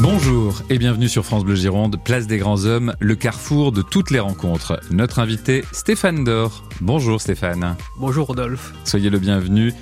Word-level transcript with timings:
Bonjour 0.00 0.62
et 0.70 0.78
bienvenue 0.78 1.08
sur 1.08 1.24
France 1.24 1.44
Bleu 1.44 1.54
Gironde, 1.54 1.98
place 2.02 2.26
des 2.26 2.38
grands 2.38 2.64
hommes, 2.64 2.94
le 3.00 3.14
carrefour 3.14 3.72
de 3.72 3.80
toutes 3.80 4.10
les 4.10 4.18
rencontres. 4.18 4.80
Notre 4.90 5.18
invité 5.18 5.64
Stéphane 5.72 6.24
Dor. 6.24 6.64
Bonjour 6.80 7.20
Stéphane. 7.20 7.76
Bonjour 7.98 8.26
Rodolphe. 8.26 8.72
Soyez 8.84 9.08
le 9.08 9.18
bienvenu. 9.18 9.72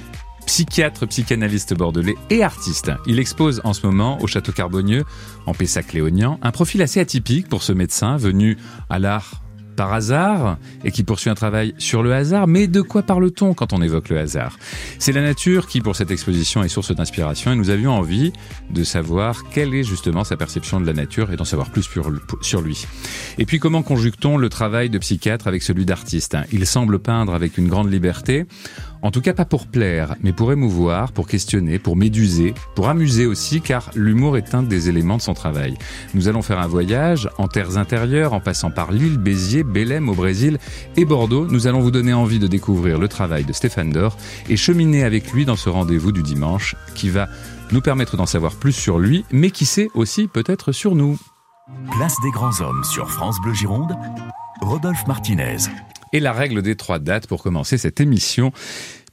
Psychiatre, 0.47 1.07
psychanalyste 1.07 1.75
bordelais 1.75 2.17
et 2.31 2.43
artiste. 2.43 2.93
Il 3.07 3.19
expose 3.19 3.61
en 3.65 3.73
ce 3.73 3.87
moment 3.87 4.21
au 4.21 4.27
Château 4.27 4.53
Carbonieux, 4.53 5.05
en 5.47 5.53
Pessac-Léognan, 5.53 6.39
un 6.43 6.51
profil 6.51 6.83
assez 6.83 7.01
atypique 7.01 7.49
pour 7.49 7.63
ce 7.63 7.73
médecin 7.73 8.17
venu 8.17 8.59
à 8.91 8.99
l'art 8.99 9.42
par 9.75 9.93
hasard 9.93 10.59
et 10.85 10.91
qui 10.91 11.03
poursuit 11.03 11.31
un 11.31 11.35
travail 11.35 11.75
sur 11.79 12.03
le 12.03 12.13
hasard. 12.15 12.47
Mais 12.47 12.67
de 12.67 12.81
quoi 12.81 13.03
parle-t-on 13.03 13.55
quand 13.55 13.73
on 13.73 13.83
évoque 13.83 14.09
le 14.09 14.19
hasard? 14.19 14.59
C'est 14.99 15.13
la 15.13 15.23
nature 15.23 15.67
qui, 15.67 15.81
pour 15.81 15.97
cette 15.97 16.11
exposition, 16.11 16.63
est 16.63 16.69
source 16.69 16.95
d'inspiration 16.95 17.53
et 17.53 17.57
nous 17.57 17.71
avions 17.71 17.93
envie 17.93 18.33
de 18.71 18.85
savoir 18.85 19.45
quelle 19.51 19.75
est 19.75 19.85
justement 19.85 20.25
sa 20.25 20.37
perception 20.37 20.81
de 20.81 20.87
la 20.87 20.93
nature 20.93 21.33
et 21.33 21.37
d'en 21.37 21.45
savoir 21.45 21.71
plus 21.71 21.89
sur 22.41 22.61
lui. 22.61 22.87
Et 23.39 23.47
puis 23.47 23.59
comment 23.59 23.83
conjugue-t-on 23.83 24.37
le 24.37 24.49
travail 24.49 24.91
de 24.91 24.99
psychiatre 24.99 25.47
avec 25.47 25.63
celui 25.63 25.85
d'artiste? 25.85 26.37
Il 26.53 26.67
semble 26.67 26.99
peindre 26.99 27.35
avec 27.35 27.59
une 27.59 27.69
grande 27.69 27.93
liberté 27.93 28.47
en 29.03 29.11
tout 29.11 29.21
cas 29.21 29.35
pas 29.35 29.45
pour 29.45 29.67
plaire, 29.67 30.15
mais 30.23 30.33
pour 30.33 30.53
émouvoir, 30.53 31.13
pour 31.13 31.27
questionner, 31.27 31.79
pour 31.79 31.97
méduser, 31.97 32.55
pour 32.75 32.89
amuser 32.89 33.27
aussi, 33.27 33.61
car 33.61 33.91
l'humour 33.95 34.37
est 34.37 34.55
un 34.55 34.63
des 34.63 34.89
éléments 34.89 35.17
de 35.17 35.23
son 35.23 35.35
travail. 35.35 35.77
Nous 36.15 36.29
allons 36.29 36.43
faire 36.43 36.61
un 36.61 36.67
voyage 36.67 37.29
en 37.39 37.49
terres 37.49 37.77
intérieures, 37.77 38.33
en 38.33 38.41
passant 38.41 38.71
par 38.71 38.93
Lille, 38.93 39.19
Béziers, 39.19 39.65
Belém 39.65 40.09
au 40.09 40.15
Brésil 40.15 40.59
et 40.97 41.05
Bordeaux. 41.05 41.47
Nous 41.47 41.67
allons 41.67 41.81
vous 41.81 41.91
donner 41.91 42.13
envie 42.13 42.39
de 42.39 42.47
découvrir 42.47 42.99
le 42.99 43.09
travail 43.09 43.45
de 43.45 43.53
Stéphane 43.53 43.91
Dor 43.91 44.17
et 44.49 44.57
cheminer 44.57 45.05
avec 45.05 45.33
lui 45.33 45.45
dans 45.45 45.57
ce 45.57 45.69
rendez-vous 45.69 46.13
du 46.13 46.23
dimanche 46.23 46.77
qui 46.95 47.11
va 47.11 47.29
nous 47.73 47.81
permettre 47.81 48.17
d'en 48.17 48.27
savoir 48.27 48.55
plus 48.55 48.73
sur 48.73 48.99
lui, 48.99 49.25
mais 49.33 49.51
qui 49.51 49.67
sait 49.67 49.89
aussi 49.95 50.29
peut-être 50.29 50.73
sur 50.73 50.95
nous. 50.95 51.19
Place 51.93 52.17
des 52.23 52.31
grands 52.31 52.61
hommes 52.61 52.85
sur 52.85 53.11
France 53.11 53.41
Bleu 53.43 53.55
Gironde, 53.55 53.97
Rodolphe 54.61 55.07
Martinez. 55.07 55.57
Et 56.13 56.21
la 56.21 56.33
règle 56.33 56.63
des 56.63 56.77
trois 56.77 56.99
dates 56.99 57.27
pour 57.27 57.43
commencer 57.43 57.79
cette 57.79 58.01
émission, 58.01 58.53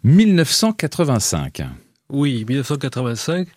1985. 0.03 1.63
Oui, 2.09 2.43
1985. 2.47 3.47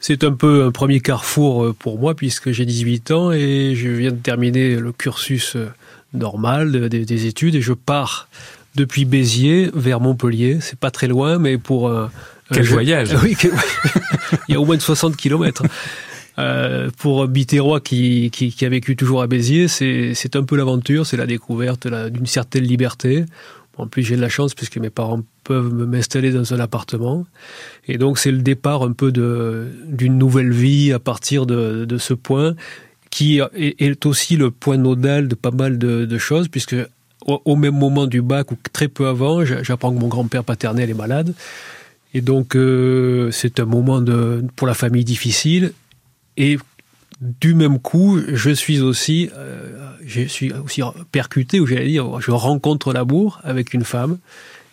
C'est 0.00 0.22
un 0.24 0.32
peu 0.32 0.64
un 0.64 0.70
premier 0.70 1.00
carrefour 1.00 1.64
euh, 1.64 1.74
pour 1.76 1.98
moi 1.98 2.14
puisque 2.14 2.52
j'ai 2.52 2.64
18 2.64 3.10
ans 3.10 3.32
et 3.32 3.74
je 3.74 3.88
viens 3.88 4.12
de 4.12 4.16
terminer 4.16 4.76
le 4.76 4.92
cursus 4.92 5.56
euh, 5.56 5.70
normal 6.14 6.88
des, 6.88 7.26
études 7.26 7.56
et 7.56 7.60
je 7.60 7.72
pars 7.72 8.28
depuis 8.76 9.04
Béziers 9.04 9.70
vers 9.74 10.00
Montpellier. 10.00 10.58
C'est 10.60 10.78
pas 10.78 10.92
très 10.92 11.08
loin, 11.08 11.38
mais 11.38 11.58
pour 11.58 11.90
un, 11.90 12.10
quel 12.52 12.64
voyage 12.66 13.14
Oui, 13.22 13.36
il 14.48 14.52
y 14.52 14.56
a 14.56 14.60
au 14.60 14.64
moins 14.64 14.76
de 14.76 14.82
60 14.82 15.16
kilomètres. 15.16 15.64
Euh, 16.38 16.90
pour 16.98 17.26
Biterrois 17.26 17.80
qui, 17.80 18.30
a 18.60 18.68
vécu 18.68 18.94
toujours 18.94 19.22
à 19.22 19.26
Béziers, 19.26 19.66
c'est 19.68 20.36
un 20.36 20.44
peu 20.44 20.56
l'aventure, 20.56 21.06
c'est 21.06 21.16
la 21.16 21.26
découverte 21.26 21.88
d'une 21.88 22.26
certaine 22.26 22.64
liberté. 22.64 23.24
En 23.76 23.86
plus, 23.86 24.02
j'ai 24.02 24.16
de 24.16 24.20
la 24.20 24.28
chance 24.28 24.54
puisque 24.54 24.76
mes 24.78 24.90
parents 24.90 25.22
peuvent 25.44 25.72
m'installer 25.72 26.32
dans 26.32 26.52
un 26.52 26.60
appartement. 26.60 27.24
Et 27.86 27.96
donc, 27.96 28.18
c'est 28.18 28.32
le 28.32 28.38
départ 28.38 28.82
un 28.82 28.92
peu 28.92 29.12
d'une 29.12 30.18
nouvelle 30.18 30.52
vie 30.52 30.92
à 30.92 30.98
partir 30.98 31.46
de, 31.46 31.98
ce 31.98 32.14
point 32.14 32.54
qui 33.10 33.40
est, 33.54 34.06
aussi 34.06 34.36
le 34.36 34.50
point 34.50 34.76
nodal 34.76 35.28
de 35.28 35.34
pas 35.34 35.50
mal 35.50 35.78
de, 35.78 36.18
choses 36.18 36.48
puisque 36.48 36.76
au, 37.26 37.56
même 37.56 37.76
moment 37.76 38.06
du 38.06 38.22
bac 38.22 38.52
ou 38.52 38.56
très 38.72 38.88
peu 38.88 39.06
avant, 39.06 39.44
j'apprends 39.44 39.92
que 39.92 39.98
mon 39.98 40.08
grand-père 40.08 40.44
paternel 40.44 40.90
est 40.90 40.94
malade. 40.94 41.34
Et 42.14 42.20
donc, 42.20 42.56
euh, 42.56 43.30
c'est 43.32 43.60
un 43.60 43.66
moment 43.66 44.02
pour 44.56 44.66
la 44.66 44.74
famille 44.74 45.04
difficile. 45.04 45.72
Et 46.38 46.58
du 47.20 47.54
même 47.54 47.78
coup, 47.80 48.20
je 48.26 48.50
suis 48.50 48.80
aussi, 48.80 49.28
euh, 49.36 49.90
je 50.06 50.22
suis 50.22 50.52
aussi 50.52 50.80
percuté, 51.12 51.60
ou 51.60 51.66
j'allais 51.66 51.88
dire, 51.88 52.20
je 52.20 52.30
rencontre 52.30 52.92
l'amour 52.92 53.40
avec 53.42 53.74
une 53.74 53.84
femme 53.84 54.18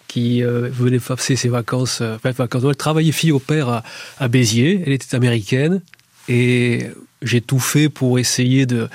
qui 0.08 0.44
euh, 0.44 0.70
venait 0.70 1.00
passer 1.00 1.36
ses 1.36 1.50
vacances, 1.50 2.00
euh, 2.02 2.18
vacances. 2.24 2.64
Elle 2.66 2.75
travaillait 2.75 3.12
fille 3.12 3.31
au 3.31 3.40
père 3.40 3.84
à, 4.20 4.28
Béziers. 4.28 4.84
Elle 4.86 4.94
était 4.94 5.16
américaine 5.16 5.81
et 6.30 6.88
j'ai 7.22 7.42
tout 7.42 7.59
fait 7.59 7.90
pour 7.90 8.20
essayer 8.20 8.66
de 8.66 8.88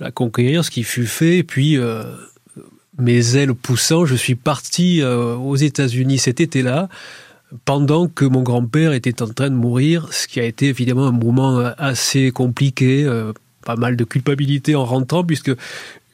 la 0.00 0.10
conquérir, 0.10 0.64
ce 0.64 0.70
qui 0.70 0.82
fut 0.82 1.06
fait. 1.06 1.38
Et 1.38 1.42
puis, 1.42 1.76
euh, 1.76 2.04
mes 2.98 3.36
ailes 3.36 3.54
poussant, 3.54 4.06
je 4.06 4.14
suis 4.14 4.34
parti 4.34 5.02
euh, 5.02 5.34
aux 5.34 5.56
États-Unis 5.56 6.18
cet 6.18 6.40
été-là 6.40 6.88
pendant 7.64 8.08
que 8.08 8.24
mon 8.24 8.42
grand-père 8.42 8.92
était 8.92 9.22
en 9.22 9.28
train 9.28 9.50
de 9.50 9.54
mourir, 9.54 10.08
ce 10.12 10.26
qui 10.26 10.40
a 10.40 10.44
été 10.44 10.68
évidemment 10.68 11.06
un 11.06 11.12
moment 11.12 11.58
assez 11.78 12.30
compliqué, 12.30 13.04
euh, 13.04 13.32
pas 13.64 13.76
mal 13.76 13.96
de 13.96 14.04
culpabilité 14.04 14.74
en 14.74 14.84
rentrant, 14.84 15.24
puisque 15.24 15.52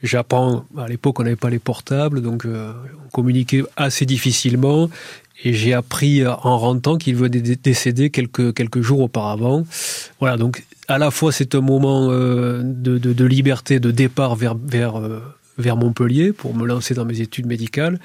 j'apprends, 0.03 0.65
à 0.77 0.87
l'époque 0.87 1.19
on 1.19 1.23
n'avait 1.23 1.35
pas 1.35 1.49
les 1.49 1.59
portables, 1.59 2.21
donc 2.21 2.45
euh, 2.45 2.73
on 3.05 3.09
communiquait 3.09 3.63
assez 3.75 4.05
difficilement, 4.05 4.89
et 5.43 5.53
j'ai 5.53 5.73
appris 5.73 6.25
en 6.25 6.57
rentrant 6.57 6.97
qu'il 6.97 7.15
venait 7.15 7.41
décéder 7.41 8.09
quelques, 8.09 8.81
jours 8.81 9.01
auparavant. 9.01 9.65
Voilà, 10.19 10.37
donc 10.37 10.63
à 10.87 10.97
la 10.97 11.11
fois 11.11 11.31
c'est 11.31 11.55
un 11.55 11.61
moment 11.61 12.09
euh, 12.11 12.61
de, 12.63 13.25
liberté, 13.25 13.79
de 13.79 13.91
départ 13.91 14.37
euh, 14.41 15.19
vers 15.57 15.77
Montpellier 15.77 16.31
pour 16.31 16.55
me 16.55 16.65
lancer 16.65 16.93
dans 16.93 17.05
mes 17.05 17.21
études 17.21 17.47
médicales, 17.47 17.99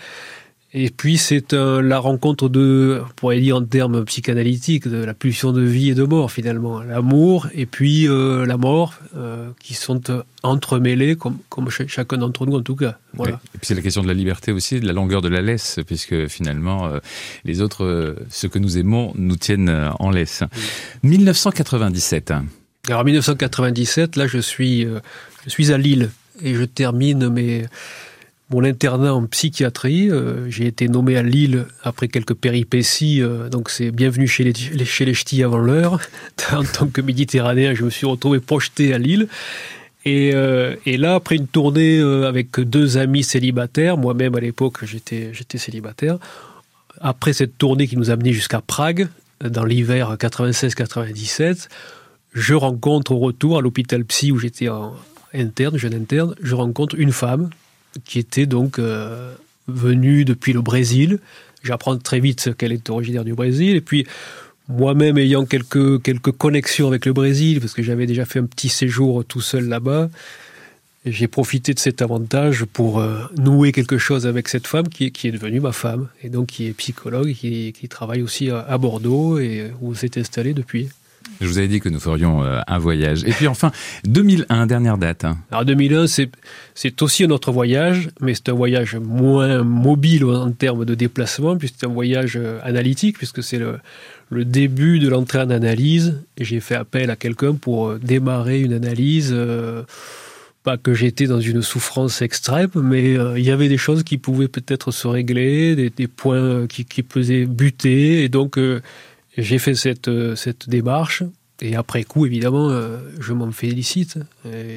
et 0.79 0.91
puis 0.91 1.17
c'est 1.17 1.55
euh, 1.55 1.81
la 1.81 1.99
rencontre 1.99 2.51
de, 2.51 3.01
on 3.03 3.15
pourrait 3.17 3.41
dire 3.41 3.57
en 3.57 3.65
termes 3.65 4.05
psychanalytiques, 4.05 4.87
de 4.87 5.03
la 5.03 5.15
pulsion 5.15 5.53
de 5.53 5.63
vie 5.63 5.89
et 5.89 5.95
de 5.95 6.03
mort 6.03 6.31
finalement. 6.31 6.83
L'amour 6.83 7.47
et 7.55 7.65
puis 7.65 8.07
euh, 8.07 8.45
la 8.45 8.59
mort 8.59 8.93
euh, 9.17 9.49
qui 9.59 9.73
sont 9.73 10.03
euh, 10.11 10.23
entremêlés 10.43 11.17
comme, 11.17 11.39
comme 11.49 11.71
ch 11.71 11.89
chacun 11.89 12.19
d'entre 12.19 12.45
nous 12.45 12.57
en 12.57 12.61
tout 12.61 12.77
cas. 12.77 12.99
Voilà. 13.15 13.41
Et 13.55 13.59
puis 13.59 13.63
c'est 13.63 13.75
la 13.75 13.81
question 13.81 14.03
de 14.03 14.07
la 14.09 14.13
liberté 14.13 14.53
aussi, 14.53 14.79
de 14.79 14.87
la 14.87 14.93
longueur 14.93 15.23
de 15.23 15.29
la 15.29 15.41
laisse, 15.41 15.81
puisque 15.87 16.27
finalement 16.27 16.91
les 17.47 17.63
autres, 17.63 18.15
ce 18.29 18.47
que 18.47 18.59
nous 18.59 18.77
aimons, 18.77 19.15
nous 19.17 19.37
tiennent 19.37 19.91
en 19.99 20.11
laisse. 20.11 20.43
Oui. 21.03 21.09
1997. 21.17 22.35
Alors 22.89 23.03
1997, 23.03 24.17
là 24.17 24.27
je 24.27 24.39
suis, 24.39 24.87
je 25.45 25.51
suis 25.51 25.73
à 25.73 25.79
Lille 25.79 26.11
et 26.43 26.55
je 26.55 26.65
termine 26.65 27.31
mes 27.31 27.65
mon 28.51 28.65
internat 28.65 29.15
en 29.15 29.27
psychiatrie. 29.27 30.11
Euh, 30.11 30.49
j'ai 30.51 30.67
été 30.67 30.89
nommé 30.89 31.17
à 31.17 31.23
Lille 31.23 31.67
après 31.83 32.09
quelques 32.09 32.35
péripéties, 32.35 33.21
euh, 33.21 33.49
donc 33.49 33.71
c'est 33.71 33.91
bienvenue 33.91 34.29
chez 34.29 34.45
les, 34.45 34.85
chez 34.85 35.05
les 35.05 35.15
ch'tis 35.15 35.43
avant 35.43 35.59
l'heure. 35.59 36.01
en 36.53 36.65
tant 36.65 36.87
que 36.87 37.01
méditerranéen, 37.01 37.75
je 37.75 37.85
me 37.85 37.91
suis 37.91 38.07
retrouvé 38.07 38.41
projeté 38.41 38.95
à 38.95 38.99
Lille. 38.99 39.29
Et, 40.05 40.33
euh, 40.35 40.77
là, 40.87 41.17
après 41.17 41.35
une 41.35 41.49
tournée 41.49 42.01
avec 42.01 42.61
deux 42.61 42.97
amis 42.97 43.25
célibataires, 43.25 43.97
moi-même 43.97 44.37
à 44.37 44.41
l'époque 44.41 44.85
j'étais 44.85 45.31
j'étais 45.33 45.59
célibataire, 45.59 46.19
après 47.01 47.33
cette 47.33 47.59
tournée 47.59 47.89
qui 47.89 47.97
nous 47.97 48.11
a 48.11 48.13
amené 48.13 48.33
jusqu'à 48.33 48.61
Prague, 48.61 49.09
dans 49.45 49.65
l'hiver 49.65 50.17
96-97, 50.19 51.69
je 52.33 52.55
rencontre 52.55 53.13
au 53.13 53.19
retour 53.19 53.59
à 53.59 53.61
l'hôpital 53.61 54.05
psy 54.05 54.31
où 54.31 54.39
j'étais 54.39 54.69
en 54.69 54.95
interne, 55.35 55.77
jeune 55.77 55.95
interne, 55.95 56.37
je 56.41 56.55
rencontre 56.55 56.95
une 56.99 57.13
femme 57.13 57.51
qui 58.05 58.19
était 58.19 58.47
donc 58.47 58.79
euh, 58.79 59.35
venue 59.69 60.25
depuis 60.25 60.53
le 60.53 60.61
Brésil. 60.61 61.19
J'apprends 61.63 61.97
très 61.99 62.21
vite 62.21 62.55
qu'elle 62.57 62.73
est 62.73 62.91
originaire 62.91 63.25
du 63.25 63.35
Brésil. 63.35 63.77
Et 63.77 63.81
puis, 63.81 64.07
moi-même 64.69 65.19
ayant 65.19 65.45
quelques, 65.45 66.03
quelques 66.03 66.33
connexions 66.33 66.89
avec 66.89 67.07
le 67.07 67.13
Brésil, 67.13 67.61
parce 67.61 67.73
que 67.73 67.83
j'avais 67.83 68.07
déjà 68.07 68.25
fait 68.25 68.39
un 68.39 68.47
petit 68.47 68.69
séjour 68.69 69.25
tout 69.25 69.41
seul 69.41 69.69
là-bas, 69.69 70.11
j'ai 71.05 71.29
profité 71.29 71.73
de 71.73 71.79
cet 71.79 72.03
avantage 72.03 72.65
pour 72.65 72.99
euh, 72.99 73.23
nouer 73.39 73.71
quelque 73.71 73.97
chose 73.97 74.27
avec 74.27 74.49
cette 74.49 74.67
femme 74.67 74.89
qui, 74.89 75.13
qui, 75.13 75.29
est 75.29 75.33
devenue 75.33 75.61
ma 75.61 75.71
femme, 75.73 76.09
et 76.23 76.29
donc 76.29 76.49
qui 76.49 76.67
est 76.67 76.73
psychologue, 76.73 77.33
qui, 77.33 77.73
travaille 77.89 78.23
aussi 78.23 78.51
à, 78.51 78.61
à 78.61 78.77
Bordeaux 78.77 79.39
et 79.39 79.71
où 79.81 79.95
s'est 79.95 80.19
installé 80.19 80.53
depuis. 80.53 80.89
Je 81.41 81.47
vous 81.47 81.59
avais 81.59 81.69
dit 81.69 81.81
que 81.81 81.89
nous 81.89 82.01
ferions 82.01 82.43
euh, 82.43 82.61
un 82.67 82.79
voyage. 82.79 83.25
Et 83.25 83.31
puis 83.31 83.47
enfin, 83.47 83.71
2001, 84.05 84.67
dernière 84.67 84.99
date. 84.99 85.27
Alors 85.51 85.65
2001, 85.65 86.07
c'est 86.07 87.03
aussi 87.03 87.25
un 87.25 87.31
autre 87.31 87.53
voyage, 87.53 88.09
mais 88.21 88.35
c'est 88.35 88.49
un 88.49 88.55
voyage 88.55 88.97
moins 88.97 89.63
mobile 89.63 90.25
en 90.25 90.51
termes 90.53 90.85
de 90.85 90.95
déplacement, 90.95 91.57
puisque 91.57 91.77
c'est 91.79 91.87
un 91.87 91.91
voyage 91.91 92.37
euh, 92.37 92.59
analytique, 92.63 93.19
puisque 93.19 93.43
c'est 93.43 93.59
le, 93.59 93.81
début 94.45 94.99
de 94.99 95.09
l'entrée 95.09 95.41
en 95.41 95.51
analyse. 95.51 96.21
J'ai 96.39 96.61
fait 96.61 96.75
appel 96.75 97.11
à 97.11 97.17
quelqu'un 97.17 97.55
pour 97.55 97.89
euh, 97.89 98.01
démarrer 98.03 98.61
une 98.61 98.73
analyse. 98.73 99.35
Pas 100.63 100.77
que 100.77 100.95
j'étais 100.95 101.27
dans 101.27 101.41
une 101.41 101.63
souffrance 101.63 102.23
extrême, 102.23 102.71
mais 102.75 103.13
il 103.37 103.45
y 103.45 103.53
avait 103.53 103.69
des 103.69 103.77
choses 103.77 104.03
qui 104.03 104.19
pouvaient 104.19 104.49
peut-être 104.49 104.91
se 104.91 105.07
régler, 105.07 105.77
des, 105.77 106.09
points 106.09 106.67
qui, 106.67 106.85
qui 106.85 107.05
pesaient 107.05 107.47
buter, 107.47 108.25
et 108.25 108.29
donc 108.29 108.59
j'ai 109.37 109.59
fait 109.59 109.75
cette, 109.75 110.09
euh, 110.09 110.37
cette 110.37 110.69
démarche. 110.69 111.23
Et 111.63 111.75
après 111.75 112.05
coup, 112.05 112.27
évidemment, 112.27 112.69
euh, 112.69 112.99
je 113.19 113.33
m'en 113.33 113.51
félicite. 113.51 114.19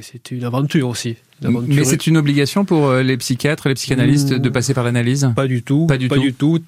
C'est 0.02 0.32
une 0.32 0.46
aventure 0.46 0.88
aussi. 0.88 1.18
Une. 1.44 1.62
Mais 1.68 1.84
c'est 1.84 2.08
une 2.08 2.18
obligation 2.18 2.64
pour 2.64 2.88
euh, 2.88 3.04
les 3.04 3.18
psychiatres, 3.18 3.68
les 3.68 3.76
psychanalystes 3.76 4.32
mmh, 4.32 4.40
de 4.40 4.50
passer 4.50 4.74
par 4.74 4.84
l'analyse? 4.84 5.30
Pas 5.36 5.48
du 5.48 5.62
tout. 5.62 5.88
Pas 5.88 5.98
du 5.98 6.08
pas 6.08 6.16
tout. 6.16 6.22
Du 6.22 6.34
tout. 6.34 6.60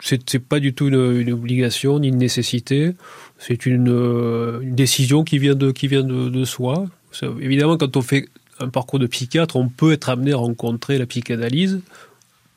c'est 0.00 0.38
pas 0.38 0.60
du 0.60 0.74
tout 0.74 0.88
une, 0.88 1.32
obligation 1.32 1.98
ni 1.98 2.08
une 2.08 2.18
nécessité. 2.18 2.92
C'est 3.38 3.64
une, 3.64 4.60
décision 4.62 5.24
qui 5.24 5.38
vient 5.38 5.54
de, 5.54 5.70
qui 5.70 5.88
vient 5.88 6.02
de, 6.02 6.44
soi. 6.44 6.86
Évidemment, 7.40 7.78
quand 7.78 7.96
on 7.96 8.02
fait 8.02 8.28
un 8.60 8.68
parcours 8.68 8.98
de 8.98 9.06
psychiatre, 9.06 9.56
on 9.56 9.68
peut 9.68 9.92
être 9.92 10.08
amené 10.08 10.32
à 10.32 10.36
rencontrer 10.36 10.98
la 10.98 11.06
psychanalyse. 11.06 11.80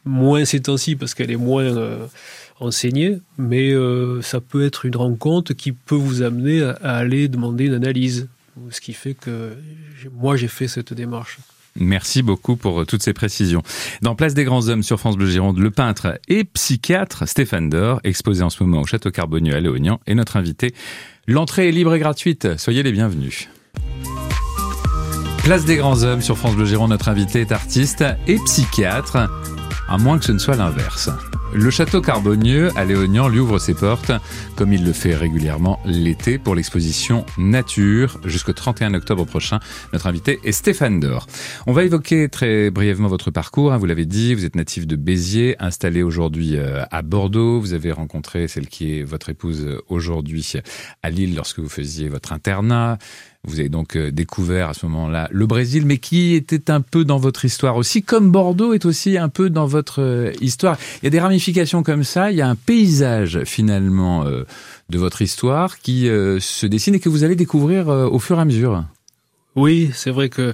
Moins 0.06 0.46
ces 0.46 0.62
temps-ci 0.62 0.96
parce 0.96 1.14
qu'elle 1.14 1.32
est 1.32 1.38
moins 1.38 1.64
euh, 1.64 2.06
enseignée, 2.60 3.18
mais 3.38 3.72
euh, 3.72 4.22
ça 4.22 4.42
peut 4.42 4.66
être 4.66 4.86
une 4.86 4.96
rencontre 4.96 5.54
qui 5.54 5.72
peut 5.72 5.96
vous 5.96 6.22
amener 6.22 6.62
à 6.62 6.96
aller 6.96 7.28
demander 7.28 7.66
une 7.66 7.74
analyse. 7.74 8.28
Ce 8.72 8.82
qui 8.82 8.94
fait 8.94 9.14
que 9.14 9.54
moi, 10.14 10.36
j'ai 10.36 10.48
fait 10.48 10.68
cette 10.68 10.94
démarche. 10.94 11.38
Merci 11.80 12.24
beaucoup 12.24 12.56
pour 12.56 12.82
euh, 12.82 12.86
toutes 12.86 13.04
ces 13.04 13.14
précisions. 13.14 13.62
Dans 14.02 14.16
Place 14.16 14.34
des 14.34 14.44
Grands 14.44 14.68
Hommes 14.68 14.84
sur 14.84 15.00
France 15.00 15.16
Bleu 15.16 15.30
Gironde, 15.30 15.60
le 15.60 15.72
peintre 15.72 16.20
et 16.28 16.44
psychiatre 16.44 17.28
Stéphane 17.28 17.70
Dor, 17.70 18.00
exposé 18.04 18.44
en 18.44 18.50
ce 18.50 18.64
moment 18.64 18.82
au 18.82 18.86
Château 18.86 19.12
Carbonieux 19.12 19.56
à 19.56 19.60
Léognan, 19.60 20.00
est 20.08 20.16
notre 20.16 20.38
invité. 20.38 20.74
L'entrée 21.28 21.70
est 21.70 21.72
libre 21.72 21.94
et 21.94 22.00
gratuite. 22.00 22.58
Soyez 22.58 22.84
les 22.84 22.92
bienvenus. 22.92 23.48
Place 25.44 25.66
des 25.66 25.78
Grands 25.78 26.04
Hommes 26.04 26.22
sur 26.22 26.38
France 26.38 26.56
Bleu 26.56 26.66
Gironde, 26.66 26.90
notre 26.90 27.10
invité 27.10 27.42
est 27.42 27.52
artiste 27.52 28.04
et 28.28 28.38
psychiatre, 28.46 29.30
à 29.88 29.98
moins 29.98 30.20
que 30.20 30.26
ce 30.26 30.32
ne 30.32 30.40
soit 30.40 30.56
l'inverse. 30.56 31.10
Le 31.54 31.72
château 31.72 32.02
Carbonieux 32.02 32.70
à 32.76 32.84
Léognan 32.84 33.30
lui 33.30 33.40
ouvre 33.40 33.58
ses 33.58 33.74
portes, 33.74 34.12
comme 34.56 34.74
il 34.74 34.84
le 34.86 34.92
fait 34.92 35.16
régulièrement 35.16 35.80
l'été, 35.86 36.38
pour 36.38 36.56
l'exposition 36.56 37.26
Nature 37.38 38.20
jusqu'au 38.26 38.54
31 38.54 38.94
octobre 38.94 39.26
prochain. 39.26 39.60
Notre 39.94 40.08
invité 40.08 40.40
est 40.44 40.52
Stéphane 40.52 41.00
Dor. 41.00 41.26
On 41.66 41.72
va 41.72 41.86
évoquer 41.86 42.28
très 42.28 42.70
brièvement 42.70 43.08
votre 43.08 43.32
parcours. 43.32 43.72
Hein. 43.72 43.78
vous 43.78 43.86
l'avez 43.86 44.06
dit, 44.06 44.36
vous 44.36 44.46
êtes 44.46 44.56
natif 44.56 44.86
de 44.86 44.98
Béziers, 44.98 45.56
installé 45.60 46.04
aujourd'hui 46.04 46.58
euh, 46.58 46.84
à 46.92 47.02
Bordeaux. 47.02 47.60
Vous 47.62 47.74
avez 47.74 47.92
rencontré 47.92 48.48
celle 48.48 48.68
qui 48.68 49.00
est 49.00 49.04
votre 49.04 49.30
épouse 49.30 49.80
aujourd'hui 49.88 50.54
à 51.02 51.10
Lille 51.10 51.34
lorsque 51.36 51.60
vous 51.60 51.70
faisiez 51.70 52.10
votre 52.10 52.34
internat. 52.34 52.98
Vous 53.48 53.62
avez 53.62 53.70
donc 53.70 53.96
euh, 53.96 54.12
découvert 54.12 54.70
à 54.70 54.74
ce 54.74 54.86
moment-là 54.88 55.30
le 55.32 55.48
Brésil, 55.48 55.86
mais 55.86 56.00
qui 56.00 56.34
était 56.34 56.70
un 56.70 56.82
peu 56.82 57.06
dans 57.06 57.18
votre 57.18 57.46
histoire 57.46 57.78
aussi, 57.78 58.04
comme 58.04 58.30
Bordeaux 58.30 58.74
est 58.74 58.84
aussi 58.84 59.18
un 59.18 59.30
peu 59.30 59.50
dans 59.50 59.66
votre 59.66 60.02
euh, 60.02 60.34
histoire. 60.42 60.78
Il 61.02 61.06
y 61.06 61.08
a 61.08 61.12
des 61.12 61.22
ramifications 61.22 61.82
comme 61.82 62.04
ça, 62.04 62.30
il 62.30 62.38
y 62.38 62.42
a 62.42 62.50
un 62.50 62.56
paysage 62.56 63.46
finalement 63.46 64.26
euh, 64.26 64.44
de 64.90 64.98
votre 64.98 65.22
histoire 65.22 65.80
qui 65.80 66.08
se 66.08 66.66
dessine 66.66 66.96
et 66.96 67.00
que 67.00 67.10
vous 67.10 67.24
allez 67.24 67.36
découvrir 67.36 67.88
au 67.88 68.20
fur 68.20 68.38
et 68.38 68.42
à 68.42 68.46
mesure. 68.46 68.86
Oui, 69.56 69.92
c'est 69.94 70.12
vrai 70.12 70.30
que 70.30 70.54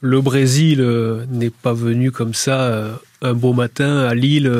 le 0.00 0.20
Brésil 0.20 0.84
n'est 1.30 1.50
pas 1.50 1.72
venu 1.72 2.10
comme 2.10 2.34
ça 2.34 2.98
un 3.22 3.34
beau 3.34 3.52
matin 3.52 3.98
à 3.98 4.14
Lille. 4.14 4.50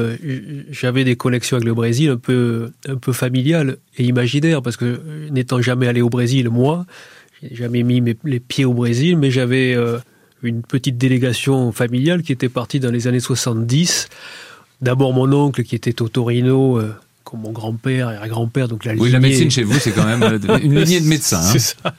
J'avais 0.71 1.03
des 1.03 1.17
connexions 1.17 1.57
avec 1.57 1.67
le 1.67 1.75
Brésil 1.75 2.11
un 2.11 2.17
peu, 2.17 2.71
un 2.87 2.95
peu 2.95 3.13
familiales 3.13 3.79
et 3.99 4.05
imaginaires 4.05 4.63
parce 4.63 4.77
que 4.77 5.01
n'étant 5.31 5.61
jamais 5.61 5.89
allé 5.89 6.01
au 6.01 6.11
Brésil, 6.11 6.49
moi, 6.49 6.87
jamais 7.53 7.83
mis 7.83 8.03
les 8.25 8.41
pieds 8.41 8.65
au 8.65 8.75
Brésil, 8.75 9.17
mais 9.17 9.31
j'avais 9.31 9.75
euh, 9.75 9.99
une 10.43 10.63
petite 10.63 10.99
délégation 10.99 11.73
familiale 11.73 12.23
qui 12.23 12.33
était 12.33 12.49
partie 12.49 12.81
dans 12.81 12.91
les 12.91 13.07
années 13.07 13.21
70. 13.21 14.09
D'abord 14.81 15.13
mon 15.13 15.33
oncle 15.33 15.63
qui 15.63 15.75
était 15.75 16.03
au 16.03 16.09
Torino, 16.09 16.79
euh, 16.79 16.95
comme 17.25 17.41
mon 17.41 17.53
grand-père 17.53 18.23
et 18.25 18.29
grand-père. 18.29 18.69
Donc 18.69 18.85
la 18.85 18.95
oui, 18.95 19.11
la 19.11 19.21
médecine 19.21 19.51
chez 19.51 19.63
vous, 19.63 19.79
c'est 19.79 19.93
quand 19.93 20.07
même 20.07 20.23
euh, 20.23 20.59
une 20.59 20.79
lignée 20.81 21.01
de 21.01 21.07
médecins. 21.07 21.41
Hein. 21.41 21.51
C'est 21.53 21.59
ça. 21.59 21.95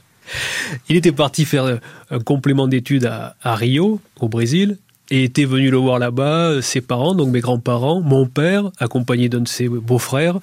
Il 0.90 0.96
était 0.98 1.14
parti 1.14 1.46
faire 1.46 1.80
un 2.12 2.20
complément 2.20 2.68
d'études 2.68 3.06
à, 3.06 3.36
à, 3.42 3.56
Rio, 3.56 4.02
au 4.20 4.28
Brésil, 4.28 4.78
et 5.10 5.24
était 5.24 5.46
venu 5.46 5.70
le 5.70 5.78
voir 5.78 6.00
là-bas, 6.00 6.62
ses 6.62 6.82
parents, 6.82 7.16
donc 7.16 7.30
mes 7.30 7.40
grands-parents, 7.40 8.02
mon 8.02 8.26
père, 8.26 8.70
accompagné 8.78 9.30
d'un 9.30 9.40
de 9.40 9.48
ses 9.48 9.70
beaux-frères. 9.70 10.40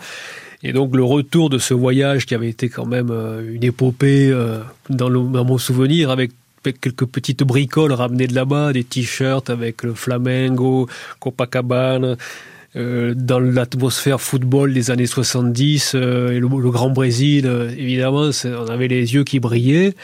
Et 0.64 0.72
donc 0.72 0.96
le 0.96 1.04
retour 1.04 1.50
de 1.50 1.58
ce 1.58 1.74
voyage 1.74 2.24
qui 2.24 2.34
avait 2.34 2.48
été 2.48 2.70
quand 2.70 2.86
même 2.86 3.10
euh, 3.10 3.54
une 3.54 3.62
épopée 3.62 4.30
euh, 4.30 4.60
dans, 4.88 5.10
mon 5.10 5.58
souvenir 5.58 6.08
avec 6.10 6.32
quelques 6.62 7.04
petites 7.04 7.44
bricoles 7.44 7.92
ramenées 7.92 8.26
de 8.26 8.34
là-bas, 8.34 8.72
des 8.72 8.82
t-shirts 8.82 9.50
avec 9.50 9.82
le 9.82 9.92
Flamengo, 9.92 10.88
Copacabana, 11.20 12.16
euh, 12.76 13.12
dans 13.14 13.38
l'atmosphère 13.38 14.22
football 14.22 14.72
des 14.72 14.90
années 14.90 15.06
70 15.06 15.94
et 15.94 15.98
le, 16.40 16.48
Grand 16.48 16.88
Brésil, 16.88 17.46
évidemment, 17.76 18.30
on 18.44 18.70
avait 18.70 18.88
les 18.88 19.12
yeux 19.12 19.24
qui 19.24 19.40
brillaient. 19.40 19.94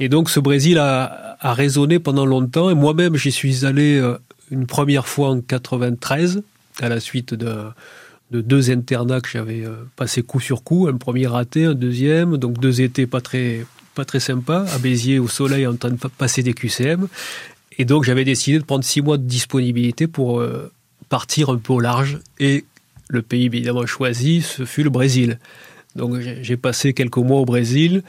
Et 0.00 0.08
donc 0.08 0.28
ce 0.28 0.40
Brésil 0.40 0.78
a, 0.78 1.36
a 1.38 1.54
résonné 1.54 2.00
pendant 2.00 2.26
longtemps. 2.26 2.70
Et 2.70 2.74
moi-même, 2.74 3.14
j'y 3.14 3.30
suis 3.30 3.64
allé 3.64 4.02
une 4.50 4.66
première 4.66 5.06
fois 5.06 5.28
en 5.28 5.40
93 5.40 6.42
à 6.80 6.88
la 6.88 6.98
suite 6.98 7.34
de 7.34 7.52
de 8.32 8.40
deux 8.40 8.70
internats 8.70 9.20
que 9.20 9.28
j'avais 9.28 9.64
euh, 9.64 9.84
passé 9.94 10.22
coup 10.22 10.40
sur 10.40 10.64
coup, 10.64 10.88
un 10.88 10.96
premier 10.96 11.26
raté, 11.26 11.66
un 11.66 11.74
deuxième, 11.74 12.38
donc 12.38 12.58
deux 12.58 12.80
étés 12.80 13.06
pas 13.06 13.20
très, 13.20 13.66
pas 13.94 14.06
très 14.06 14.20
sympas, 14.20 14.64
à 14.74 14.78
Béziers 14.78 15.18
au 15.18 15.28
soleil 15.28 15.66
en 15.66 15.76
train 15.76 15.90
de 15.90 15.98
passer 16.18 16.42
des 16.42 16.54
QCM. 16.54 17.08
Et 17.78 17.84
donc 17.84 18.04
j'avais 18.04 18.24
décidé 18.24 18.58
de 18.58 18.64
prendre 18.64 18.84
six 18.84 19.02
mois 19.02 19.18
de 19.18 19.24
disponibilité 19.24 20.06
pour 20.06 20.40
euh, 20.40 20.72
partir 21.10 21.50
un 21.50 21.58
peu 21.58 21.74
au 21.74 21.80
large. 21.80 22.20
Et 22.40 22.64
le 23.08 23.20
pays 23.20 23.44
évidemment 23.44 23.84
choisi, 23.84 24.40
ce 24.40 24.64
fut 24.64 24.82
le 24.82 24.90
Brésil. 24.90 25.38
Donc 25.94 26.18
j'ai 26.18 26.56
passé 26.56 26.94
quelques 26.94 27.18
mois 27.18 27.40
au 27.40 27.44
Brésil, 27.44 28.02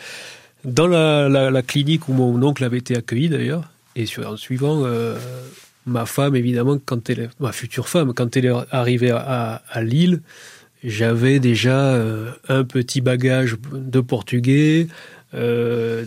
dans 0.64 0.88
la, 0.88 1.62
clinique 1.64 2.08
où 2.08 2.14
mon 2.14 2.42
oncle 2.42 2.64
avait 2.64 2.78
été 2.78 2.96
accueilli 2.96 3.28
d'ailleurs. 3.28 3.70
Et 3.98 4.06
en 4.26 4.38
suivant, 4.38 4.84
euh, 4.86 5.18
ma 5.86 6.06
femme, 6.06 6.36
évidemment, 6.36 6.78
quand 6.84 7.10
elle, 7.10 7.30
ma 7.40 7.52
future 7.52 7.90
femme, 7.90 8.14
quand 8.14 8.36
elle 8.38 8.46
est 8.46 8.54
arrivée 8.72 9.12
à, 9.12 9.62
Lille, 9.82 10.22
j'avais 10.84 11.40
déjà 11.40 11.78
euh, 11.78 12.32
un 12.48 12.64
petit 12.64 13.02
bagage 13.02 13.58
de 13.72 14.00
portugais. 14.02 14.88
Euh, 15.34 16.04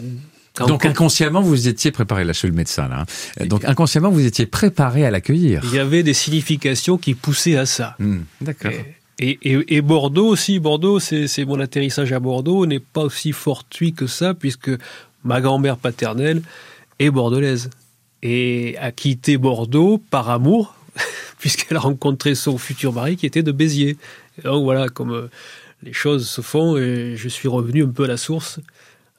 donc 0.58 0.86
inconsciemment, 0.86 1.40
vous 1.40 1.68
étiez 1.68 1.90
préparé, 1.90 2.24
là 2.24 2.32
je 2.32 2.38
suis 2.38 2.48
le 2.48 2.54
médecin 2.54 2.88
là, 2.88 3.04
hein. 3.38 3.46
donc 3.46 3.64
inconsciemment, 3.66 4.10
vous 4.10 4.24
étiez 4.24 4.46
préparé 4.46 5.04
à 5.04 5.10
l'accueillir. 5.10 5.60
Il 5.64 5.74
y 5.74 5.78
avait 5.78 6.02
des 6.02 6.14
significations 6.14 6.96
qui 6.96 7.14
poussaient 7.14 7.56
à 7.56 7.66
ça. 7.66 7.94
Hmm, 7.98 8.20
d'accord. 8.40 8.72
Et, 9.18 9.38
et, 9.42 9.80
Bordeaux 9.80 10.26
aussi, 10.26 10.58
Bordeaux, 10.58 10.98
c'est 11.00 11.44
mon 11.46 11.58
atterrissage 11.58 12.12
à 12.12 12.20
Bordeaux 12.20 12.66
n'est 12.66 12.80
pas 12.80 13.00
aussi 13.00 13.32
fortuit 13.32 13.94
que 13.94 14.06
ça, 14.06 14.34
puisque 14.34 14.70
ma 15.24 15.40
grand-mère 15.40 15.78
paternelle 15.78 16.42
est 16.98 17.10
bordelaise 17.10 17.70
et 18.26 18.76
a 18.78 18.90
quitté 18.90 19.36
Bordeaux 19.36 19.98
par 19.98 20.30
amour, 20.30 20.74
puisqu'elle 21.38 21.76
a 21.76 21.80
rencontré 21.80 22.34
son 22.34 22.58
futur 22.58 22.92
mari 22.92 23.16
qui 23.16 23.24
était 23.24 23.44
de 23.44 23.52
Béziers. 23.52 23.96
donc 24.42 24.64
voilà, 24.64 24.88
comme 24.88 25.12
euh, 25.12 25.30
les 25.84 25.92
choses 25.92 26.28
se 26.28 26.40
font, 26.40 26.76
et 26.76 27.14
je 27.16 27.28
suis 27.28 27.48
revenu 27.48 27.84
un 27.84 27.88
peu 27.88 28.04
à 28.04 28.08
la 28.08 28.16
source 28.16 28.58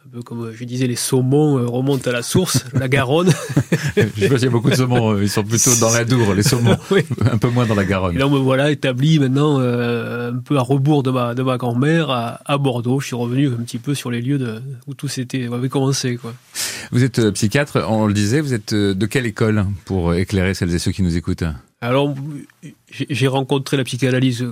un 0.08 0.10
peu 0.10 0.22
comme 0.22 0.54
je 0.54 0.64
disais, 0.64 0.88
les 0.88 0.96
saumons 0.96 1.58
euh, 1.58 1.66
remontent 1.66 2.10
à 2.10 2.14
la 2.14 2.22
source, 2.22 2.64
la 2.74 2.88
Garonne. 2.88 3.30
je 3.98 4.28
vois 4.28 4.38
qu'il 4.38 4.46
y 4.46 4.48
a 4.48 4.50
beaucoup 4.50 4.70
de 4.70 4.76
saumons, 4.76 5.14
euh, 5.14 5.24
ils 5.24 5.30
sont 5.30 5.44
plutôt 5.44 5.76
dans 5.82 5.92
la 5.92 6.06
Dour, 6.06 6.34
les 6.34 6.44
saumons, 6.44 6.78
un 7.32 7.38
peu 7.38 7.50
moins 7.50 7.66
dans 7.66 7.76
la 7.76 7.84
Garonne. 7.84 8.16
Et 8.16 8.20
là, 8.20 8.28
me 8.30 8.38
voilà 8.38 8.72
établi 8.72 9.20
maintenant 9.20 9.60
euh, 9.60 10.32
un 10.32 10.38
peu 10.38 10.58
à 10.58 10.62
rebours 10.62 11.04
de 11.04 11.12
ma, 11.12 11.36
de 11.36 11.44
ma 11.44 11.58
grand-mère 11.58 12.10
à, 12.10 12.58
Bordeaux. 12.58 13.02
Je 13.02 13.08
suis 13.08 13.16
revenu 13.16 13.48
un 13.48 13.64
petit 13.64 13.80
peu 13.80 13.96
sur 13.96 14.10
les 14.10 14.22
lieux 14.22 14.38
de, 14.38 14.62
où 14.88 14.94
tout 14.94 15.10
s'était, 15.10 15.50
avait 15.52 15.68
commencé. 15.68 16.16
Quoi. 16.16 16.34
Vous 16.92 17.04
êtes 17.04 17.30
psychiatre, 17.32 17.84
on 17.90 18.08
le 18.08 18.14
disait, 18.14 18.40
vous 18.40 18.54
êtes 18.54 18.74
de 18.74 19.06
quelle 19.08 19.26
école 19.26 19.66
pour 19.84 20.14
éclairer 20.14 20.54
celles 20.54 20.74
et 20.74 20.80
ceux 20.80 20.92
qui 20.92 21.04
nous 21.04 21.18
écoutent? 21.18 21.44
Alors, 21.82 22.16
j'ai 22.92 23.28
rencontré 23.28 23.76
la 23.76 23.84
psychanalyse 23.84 24.46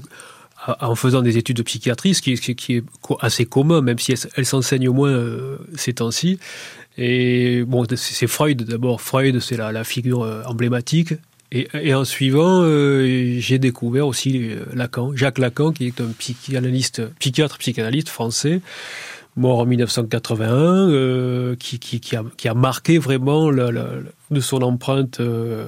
en 0.68 0.96
faisant 0.96 1.22
des 1.22 1.38
études 1.38 1.58
de 1.58 1.64
psychiatrie, 1.64 2.14
ce 2.14 2.22
qui, 2.22 2.32
est 2.34 2.84
assez 3.20 3.46
commun, 3.46 3.82
même 3.82 4.00
si 4.00 4.14
elle, 4.36 4.46
s'enseigne 4.46 4.90
moins 4.90 5.12
euh, 5.12 5.58
ces 5.76 5.94
temps-ci. 5.94 6.40
Et 6.98 7.64
bon, 7.64 7.86
c'est 7.96 8.28
Freud 8.28 8.64
d'abord. 8.64 9.02
Freud, 9.02 9.40
c'est 9.40 9.58
la, 9.58 9.84
figure 9.84 10.24
euh, 10.24 10.44
emblématique. 10.46 11.14
Et, 11.52 11.94
en 11.94 12.04
suivant, 12.04 12.64
euh, 12.64 13.38
j'ai 13.40 13.60
découvert 13.60 14.08
aussi 14.08 14.50
Lacan, 14.74 15.16
Jacques 15.16 15.38
Lacan, 15.38 15.72
qui 15.72 15.88
est 15.88 16.02
un 16.02 16.10
psychanalyste, 16.18 17.08
psychiatre, 17.20 17.60
psychanalyste 17.60 18.10
français, 18.10 18.62
mort 19.38 19.60
en 19.60 19.66
1981, 19.66 21.56
qui, 21.58 21.80
qui, 21.80 22.48
a, 22.48 22.54
marqué 22.54 22.98
vraiment 22.98 23.52
de 23.52 24.40
son 24.42 24.64
empreinte 24.64 25.22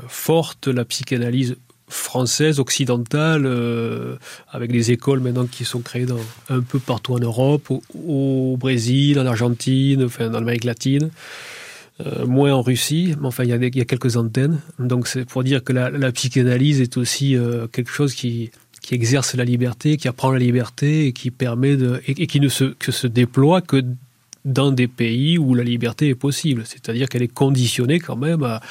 forte 0.07 0.67
la 0.67 0.83
psychanalyse 0.83 1.55
française, 1.87 2.59
occidentale, 2.59 3.43
euh, 3.45 4.17
avec 4.51 4.71
des 4.71 4.91
écoles 4.91 5.21
maintenant 5.21 5.45
qui 5.45 5.63
sont 5.63 5.79
créées 5.79 6.05
dans, 6.05 6.19
un 6.49 6.61
peu 6.61 6.79
partout 6.79 7.13
en 7.13 7.19
Europe, 7.19 7.71
au, 8.05 8.57
Brésil, 8.59 9.19
en 9.19 9.25
Argentine, 9.25 10.03
enfin 10.03 10.29
dans 10.29 10.39
l'Amérique 10.39 10.65
latine, 10.65 11.09
euh, 12.05 12.25
moins 12.25 12.53
en 12.53 12.61
Russie, 12.61 13.15
mais 13.19 13.27
enfin 13.27 13.43
il 13.43 13.49
y, 13.49 13.53
a 13.53 13.57
y 13.57 13.81
a 13.81 13.85
quelques 13.85 14.17
antennes. 14.17 14.59
Donc 14.79 15.07
c'est 15.07 15.25
pour 15.25 15.43
dire 15.43 15.63
que 15.63 15.71
la, 15.71 16.11
psychanalyse 16.11 16.81
est 16.81 16.97
aussi 16.97 17.35
euh, 17.35 17.67
quelque 17.67 17.91
chose 17.91 18.13
qui, 18.13 18.51
qui 18.81 18.93
exerce 18.93 19.35
la 19.35 19.45
liberté, 19.45 19.95
qui 19.95 20.09
apprend 20.09 20.31
la 20.31 20.39
liberté 20.39 21.07
et 21.07 21.13
qui 21.13 21.31
permet 21.31 21.77
de 21.77 22.01
et, 22.05 22.27
qui 22.27 22.39
ne 22.41 22.49
se, 22.49 22.65
que 22.65 22.91
se 22.91 23.07
déploie 23.07 23.61
que 23.61 23.83
dans 24.47 24.71
des 24.71 24.87
pays 24.87 25.37
où 25.37 25.53
la 25.53 25.63
liberté 25.63 26.07
est 26.07 26.15
possible. 26.15 26.63
C'est-à-dire 26.65 27.09
qu'elle 27.09 27.21
est 27.21 27.33
conditionnée 27.33 27.99
quand 27.99 28.15
même 28.15 28.43
à, 28.43 28.61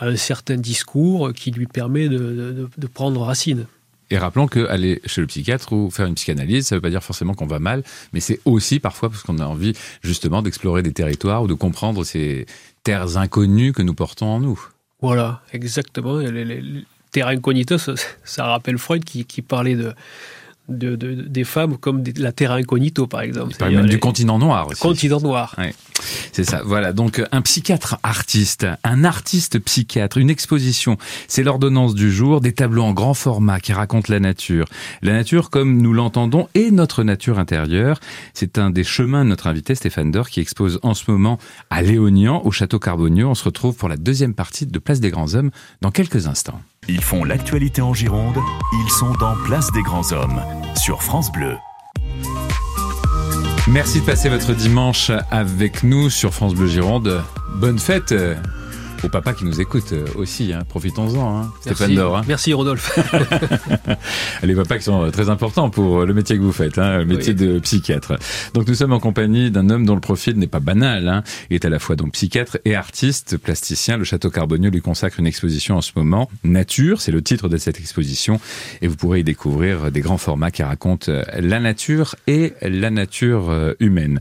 un 0.00 0.16
certain 0.16 0.56
discours 0.56 1.32
qui 1.32 1.50
lui 1.50 1.66
permet 1.66 2.08
de, 2.08 2.68
prendre 2.92 3.20
racine. 3.20 3.66
Et 4.10 4.16
rappelons 4.16 4.46
que 4.46 4.66
aller 4.68 5.02
chez 5.04 5.20
le 5.20 5.26
psychiatre 5.26 5.72
ou 5.72 5.90
faire 5.90 6.06
une 6.06 6.14
psychanalyse, 6.14 6.68
ça 6.68 6.74
ne 6.74 6.78
veut 6.78 6.82
pas 6.82 6.90
dire 6.90 7.04
forcément 7.04 7.34
qu'on 7.34 7.46
va 7.46 7.58
mal, 7.58 7.82
mais 8.14 8.20
c'est 8.20 8.40
aussi 8.46 8.80
parfois 8.80 9.10
parce 9.10 9.22
qu'on 9.22 9.38
a 9.38 9.44
envie 9.44 9.74
justement 10.02 10.40
d'explorer 10.40 10.82
des 10.82 10.92
territoires 10.92 11.42
ou 11.42 11.46
de 11.46 11.52
comprendre 11.52 12.04
ces 12.04 12.46
terres 12.84 13.18
inconnues 13.18 13.72
que 13.72 13.82
nous 13.82 13.94
portons 13.94 14.26
en 14.26 14.40
nous. 14.40 14.58
Voilà, 15.02 15.42
exactement. 15.52 16.18
Les, 16.18 16.44
les, 16.44 16.84
terres 17.10 17.28
incognita, 17.28 17.76
ça, 17.78 18.46
rappelle 18.46 18.78
Freud 18.78 19.04
qui, 19.04 19.26
qui 19.26 19.42
parlait 19.42 19.76
de, 19.76 19.92
de, 20.68 20.96
des 20.96 21.44
femmes 21.44 21.76
comme 21.78 22.02
la 22.16 22.32
terre 22.32 22.52
incognito, 22.52 23.06
par 23.06 23.22
exemple. 23.22 23.54
Il 23.68 23.76
même 23.76 23.86
du 23.86 23.98
continent 23.98 24.38
noir 24.38 24.68
aussi. 24.68 24.80
Continent 24.80 25.20
noir. 25.20 25.56
C'est 26.32 26.44
ça. 26.44 26.62
Voilà. 26.64 26.92
Donc, 26.92 27.22
un 27.32 27.42
psychiatre 27.42 27.98
artiste, 28.02 28.66
un 28.84 29.04
artiste 29.04 29.58
psychiatre, 29.58 30.18
une 30.18 30.30
exposition. 30.30 30.96
C'est 31.26 31.42
l'ordonnance 31.42 31.94
du 31.94 32.12
jour, 32.12 32.40
des 32.40 32.52
tableaux 32.52 32.82
en 32.82 32.92
grand 32.92 33.14
format 33.14 33.60
qui 33.60 33.72
racontent 33.72 34.12
la 34.12 34.20
nature. 34.20 34.66
La 35.02 35.12
nature 35.12 35.50
comme 35.50 35.80
nous 35.80 35.92
l'entendons 35.92 36.48
et 36.54 36.70
notre 36.70 37.02
nature 37.02 37.38
intérieure. 37.38 38.00
C'est 38.34 38.58
un 38.58 38.70
des 38.70 38.84
chemins 38.84 39.24
de 39.24 39.30
notre 39.30 39.46
invité 39.46 39.74
Stéphane 39.74 40.10
Dor 40.10 40.28
qui 40.28 40.40
expose 40.40 40.78
en 40.82 40.94
ce 40.94 41.10
moment 41.10 41.38
à 41.70 41.82
Léognan, 41.82 42.42
au 42.44 42.50
château 42.50 42.78
Carbonieux. 42.78 43.26
On 43.26 43.34
se 43.34 43.44
retrouve 43.44 43.74
pour 43.74 43.88
la 43.88 43.96
deuxième 43.96 44.34
partie 44.34 44.66
de 44.66 44.78
Place 44.78 45.00
des 45.00 45.10
Grands 45.10 45.34
Hommes 45.34 45.50
dans 45.80 45.90
quelques 45.90 46.26
instants. 46.26 46.60
Ils 46.90 47.02
font 47.02 47.22
l'actualité 47.22 47.82
en 47.82 47.92
Gironde. 47.92 48.38
Ils 48.72 48.90
sont 48.90 49.12
dans 49.20 49.34
Place 49.44 49.70
des 49.72 49.82
Grands 49.82 50.10
Hommes 50.12 50.42
sur 50.74 51.02
France 51.02 51.30
Bleu. 51.30 51.56
Merci 53.68 54.00
de 54.00 54.06
passer 54.06 54.30
votre 54.30 54.54
dimanche 54.54 55.10
avec 55.30 55.82
nous 55.82 56.08
sur 56.08 56.32
France 56.32 56.54
Bleu 56.54 56.66
Gironde. 56.66 57.22
Bonne 57.56 57.78
fête 57.78 58.14
au 59.04 59.08
papa 59.08 59.32
qui 59.32 59.44
nous 59.44 59.60
écoute 59.60 59.92
euh, 59.92 60.06
aussi. 60.16 60.52
Hein. 60.52 60.64
Profitons-en, 60.68 61.38
hein, 61.38 61.52
Stéphane 61.60 61.94
Dor. 61.94 62.16
Hein. 62.16 62.22
Merci 62.26 62.52
Rodolphe. 62.52 62.98
Les 64.42 64.54
papas 64.54 64.78
qui 64.78 64.84
sont 64.84 65.04
euh, 65.04 65.10
très 65.10 65.30
importants 65.30 65.70
pour 65.70 66.00
euh, 66.00 66.06
le 66.06 66.14
métier 66.14 66.36
que 66.36 66.42
vous 66.42 66.52
faites, 66.52 66.78
hein, 66.78 66.98
le 66.98 67.04
métier 67.04 67.34
de 67.34 67.58
psychiatre. 67.58 68.14
Donc 68.54 68.66
nous 68.66 68.74
sommes 68.74 68.92
en 68.92 69.00
compagnie 69.00 69.50
d'un 69.50 69.70
homme 69.70 69.86
dont 69.86 69.94
le 69.94 70.00
profil 70.00 70.36
n'est 70.38 70.46
pas 70.46 70.60
banal. 70.60 71.08
Hein. 71.08 71.22
Il 71.50 71.54
est 71.54 71.64
à 71.64 71.68
la 71.68 71.78
fois 71.78 71.96
donc 71.96 72.12
psychiatre 72.12 72.58
et 72.64 72.74
artiste, 72.74 73.36
plasticien. 73.36 73.96
Le 73.96 74.04
Château 74.04 74.30
Carbonieux 74.30 74.70
lui 74.70 74.80
consacre 74.80 75.20
une 75.20 75.26
exposition 75.26 75.76
en 75.76 75.82
ce 75.82 75.92
moment. 75.96 76.28
Nature, 76.44 77.00
c'est 77.00 77.12
le 77.12 77.22
titre 77.22 77.48
de 77.48 77.56
cette 77.56 77.78
exposition. 77.78 78.40
Et 78.82 78.88
vous 78.88 78.96
pourrez 78.96 79.20
y 79.20 79.24
découvrir 79.24 79.90
des 79.92 80.00
grands 80.00 80.18
formats 80.18 80.50
qui 80.50 80.62
racontent 80.62 81.12
la 81.38 81.60
nature 81.60 82.16
et 82.26 82.54
la 82.62 82.90
nature 82.90 83.74
humaine. 83.80 84.20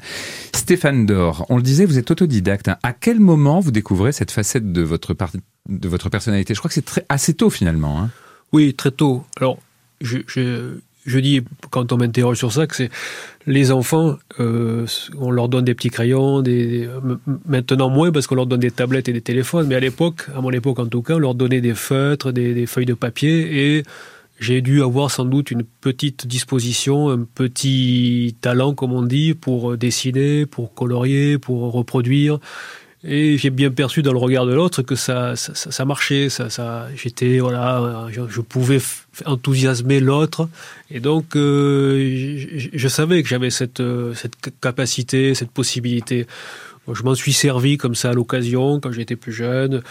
Stéphane 0.53 1.05
Dor, 1.05 1.45
on 1.49 1.57
le 1.57 1.63
disait, 1.63 1.85
vous 1.85 1.97
êtes 1.97 2.11
autodidacte. 2.11 2.69
À 2.83 2.93
quel 2.93 3.19
moment 3.19 3.59
vous 3.59 3.71
découvrez 3.71 4.11
cette 4.11 4.31
facette 4.31 4.66
de 4.67 4.81
votre, 4.81 5.15
de 5.69 5.87
votre 5.87 6.09
personnalité 6.09 6.53
Je 6.53 6.59
crois 6.59 6.69
que 6.69 6.75
c'est 6.75 7.05
assez 7.09 7.33
tôt 7.33 7.49
finalement. 7.49 8.01
Hein. 8.01 8.09
Oui, 8.53 8.73
très 8.73 8.91
tôt. 8.91 9.25
Alors, 9.39 9.57
je, 10.01 11.19
dis, 11.19 11.41
quand 11.71 11.91
on 11.91 11.97
m'interroge 11.97 12.37
sur 12.37 12.51
ça, 12.51 12.67
que 12.67 12.75
c'est 12.75 12.89
les 13.45 13.71
enfants, 13.71 14.17
euh, 14.39 14.85
on 15.17 15.31
leur 15.31 15.49
donne 15.49 15.65
des 15.65 15.73
petits 15.73 15.89
crayons, 15.89 16.41
des, 16.41 16.87
maintenant 17.45 17.89
moins 17.89 18.11
parce 18.11 18.27
qu'on 18.27 18.35
leur 18.35 18.45
donne 18.45 18.59
des 18.59 18.71
tablettes 18.71 19.09
et 19.09 19.13
des 19.13 19.21
téléphones, 19.21 19.67
mais 19.67 19.75
à 19.75 19.79
l'époque, 19.79 20.27
à 20.35 20.41
mon 20.41 20.51
époque 20.51 20.79
en 20.79 20.87
tout 20.87 21.01
cas, 21.01 21.15
on 21.15 21.19
leur 21.19 21.35
donnait 21.35 21.61
des 21.61 21.75
feutres, 21.75 22.31
des 22.31 22.65
feuilles 22.65 22.85
de 22.85 22.93
papier 22.93 23.77
et 23.77 23.83
j'ai 24.39 24.61
dû 24.61 24.83
avoir 24.83 25.09
sans 25.09 25.25
doute 25.25 25.49
une 25.49 25.63
petite 25.63 26.27
disposition, 26.27 27.09
un 27.09 27.23
petit 27.23 28.35
talent, 28.39 28.75
comme 28.75 28.93
on 28.93 29.01
dit, 29.01 29.33
pour 29.33 29.77
dessiner, 29.77 30.45
pour 30.45 30.73
colorier, 30.73 31.39
pour 31.39 31.71
reproduire. 31.71 32.39
Et 33.03 33.37
j'ai 33.37 33.51
bien 33.51 33.69
perçu 33.69 34.01
dans 34.01 34.11
le 34.11 34.17
regard 34.17 34.45
de 34.45 34.53
l'autre 34.53 34.81
que 34.81 34.95
ça, 34.95 35.35
ça, 35.35 35.85
marchait, 35.85 36.29
ça, 36.29 36.49
ça, 36.49 36.87
j'étais 36.95 37.39
voilà, 37.39 38.07
je, 38.09 38.41
pouvais 38.41 38.79
enthousiasmer 39.25 39.99
l'autre, 39.99 40.49
et 40.89 40.99
donc 40.99 41.35
euh, 41.35 42.69
je, 42.73 42.87
savais 42.87 43.21
que 43.21 43.29
j'avais 43.29 43.51
cette, 43.51 43.83
cette 44.15 44.33
capacité, 44.61 45.35
cette 45.35 45.51
possibilité. 45.51 46.25
Je 46.91 47.03
m'en 47.03 47.15
suis 47.15 47.33
servi 47.33 47.77
comme 47.77 47.95
ça 47.95 48.11
à 48.11 48.13
l'occasion 48.13 48.79
quand 48.79 48.91
j'étais 48.93 49.17
plus 49.17 49.33
jeune, 49.33 49.83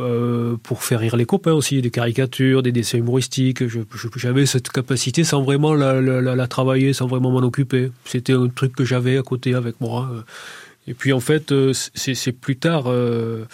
euh, 0.00 0.56
pour 0.62 0.84
faire 0.84 1.00
rire 1.00 1.16
les 1.16 1.24
copains 1.24 1.52
aussi, 1.52 1.82
des 1.82 1.90
caricatures, 1.90 2.62
des 2.62 2.72
dessins 2.72 2.98
humoristiques. 2.98 3.62
J'avais 4.16 4.46
cette 4.46 4.68
capacité 4.68 5.24
sans 5.24 5.42
vraiment 5.42 5.74
la 5.74 6.46
travailler, 6.48 6.92
sans 6.92 7.06
vraiment 7.06 7.30
m'en 7.30 7.46
occuper. 7.46 7.90
C'était 8.04 8.34
un 8.34 8.48
truc 8.48 8.74
que 8.74 8.84
j'avais 8.84 9.18
à 9.18 9.22
côté 9.22 9.54
avec 9.54 9.80
moi. 9.80 10.10
Et 10.86 10.94
puis 10.94 11.12
en 11.12 11.20
fait, 11.20 11.52
euh, 11.52 11.72
c'est 11.94 12.32
plus 12.32 12.56
tard, 12.56 12.84
euh, 12.86 13.46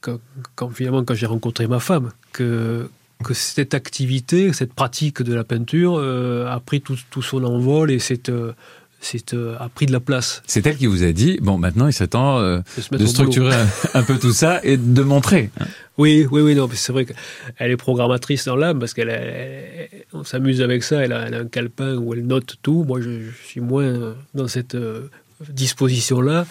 quand, 0.00 0.18
quand, 0.54 0.70
finalement, 0.70 1.04
quand 1.04 1.14
j'ai 1.14 1.26
rencontré 1.26 1.66
ma 1.66 1.78
femme, 1.78 2.10
que, 2.32 2.88
que 3.22 3.34
cette 3.34 3.74
activité, 3.74 4.52
cette 4.52 4.72
pratique 4.72 5.22
de 5.22 5.32
la 5.32 5.44
peinture 5.44 5.96
euh, 5.96 6.46
a 6.46 6.58
pris 6.58 6.80
tout, 6.80 6.96
tout, 7.10 7.22
son 7.22 7.44
envol 7.44 7.90
et 7.92 7.98
a 7.98 9.68
pris 9.68 9.86
de 9.86 9.92
la 9.92 10.00
place. 10.00 10.42
C'est 10.46 10.66
elle 10.66 10.76
qui 10.76 10.86
vous 10.86 11.04
a 11.04 11.12
dit 11.12 11.38
bon 11.40 11.58
maintenant 11.58 11.86
il 11.88 11.92
s'attend 11.92 12.40
de, 12.40 13.06
structurer 13.06 13.54
un, 13.94 14.02
peu 14.02 14.18
tout 14.18 14.32
ça 14.32 14.60
et 14.64 14.76
de 14.76 15.02
montrer. 15.02 15.50
Oui, 15.98 16.26
oui, 16.30 16.40
oui, 16.40 16.54
non, 16.54 16.68
c'est 16.72 16.92
vrai 16.92 17.04
qu'elle 17.04 17.70
est 17.70 17.76
programmatrice 17.76 18.46
dans 18.46 18.56
l'âme 18.56 18.78
parce 18.80 18.94
qu'elle 18.94 19.90
on 20.12 20.24
s'amuse 20.24 20.62
avec 20.62 20.82
ça. 20.82 21.04
Elle 21.04 21.12
a, 21.12 21.26
elle 21.26 21.34
a, 21.34 21.38
un 21.40 21.46
calepin 21.46 21.96
où 21.96 22.14
elle 22.14 22.26
note 22.26 22.56
tout. 22.62 22.84
Moi, 22.84 23.00
je, 23.00 23.20
je 23.20 23.46
suis 23.46 23.60
moins 23.60 24.14
dans 24.34 24.48
cette 24.48 24.76
disposition-là. 25.48 26.46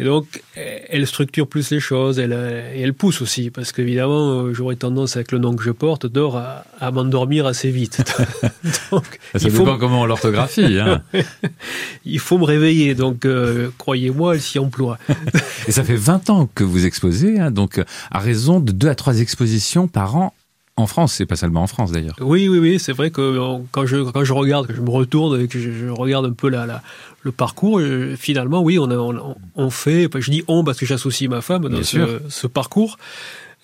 Et 0.00 0.04
donc, 0.04 0.42
elle 0.54 1.06
structure 1.06 1.46
plus 1.46 1.70
les 1.70 1.78
choses, 1.78 2.18
elle, 2.18 2.32
et 2.74 2.80
elle 2.80 2.94
pousse 2.94 3.20
aussi, 3.20 3.50
parce 3.50 3.70
qu'évidemment, 3.70 4.44
euh, 4.44 4.54
j'aurais 4.54 4.76
tendance, 4.76 5.16
avec 5.16 5.30
le 5.30 5.36
nom 5.36 5.54
que 5.54 5.62
je 5.62 5.72
porte, 5.72 6.06
d'or, 6.06 6.38
à, 6.38 6.90
m'endormir 6.90 7.44
assez 7.44 7.70
vite. 7.70 8.02
donc, 8.90 9.04
Ça 9.34 9.46
il 9.46 9.52
dépend 9.52 9.76
comment 9.76 10.00
on 10.00 10.06
l'orthographie. 10.06 10.78
Hein. 10.78 11.02
il 12.06 12.18
faut 12.18 12.38
me 12.38 12.44
réveiller, 12.44 12.94
donc 12.94 13.26
euh, 13.26 13.68
croyez-moi, 13.76 14.36
elle 14.36 14.40
s'y 14.40 14.58
emploie. 14.58 14.96
et 15.68 15.70
ça 15.70 15.84
fait 15.84 15.96
20 15.96 16.30
ans 16.30 16.48
que 16.54 16.64
vous 16.64 16.86
exposez, 16.86 17.38
hein, 17.38 17.50
donc 17.50 17.78
à 18.10 18.20
raison 18.20 18.58
de 18.58 18.72
2 18.72 18.88
à 18.88 18.94
3 18.94 19.20
expositions 19.20 19.86
par 19.86 20.16
an 20.16 20.32
en 20.80 20.86
France, 20.86 21.14
c'est 21.14 21.26
pas 21.26 21.36
seulement 21.36 21.62
en 21.62 21.66
France 21.66 21.92
d'ailleurs. 21.92 22.16
Oui, 22.20 22.48
oui, 22.48 22.58
oui, 22.58 22.78
c'est 22.78 22.92
vrai 22.92 23.10
que 23.10 23.20
euh, 23.20 23.58
quand 23.70 23.86
je, 23.86 23.98
quand 24.10 24.24
je 24.24 24.32
regarde, 24.32 24.66
que 24.66 24.74
je 24.74 24.80
me 24.80 24.90
retourne 24.90 25.40
et 25.40 25.48
que 25.48 25.58
je, 25.58 25.88
regarde 25.88 26.26
un 26.26 26.32
peu 26.32 26.48
la, 26.48 26.66
la, 26.66 26.82
le 27.22 27.32
parcours, 27.32 27.80
euh, 27.80 28.16
finalement, 28.16 28.62
oui, 28.62 28.78
on, 28.78 28.90
a, 28.90 29.34
on, 29.54 29.70
fait, 29.70 30.08
je 30.18 30.30
dis 30.30 30.42
on 30.48 30.64
parce 30.64 30.78
que 30.78 30.86
j'associe 30.86 31.28
ma 31.30 31.40
femme 31.40 31.68
dans 31.68 31.82
ce, 31.82 32.20
ce, 32.28 32.46
parcours, 32.46 32.98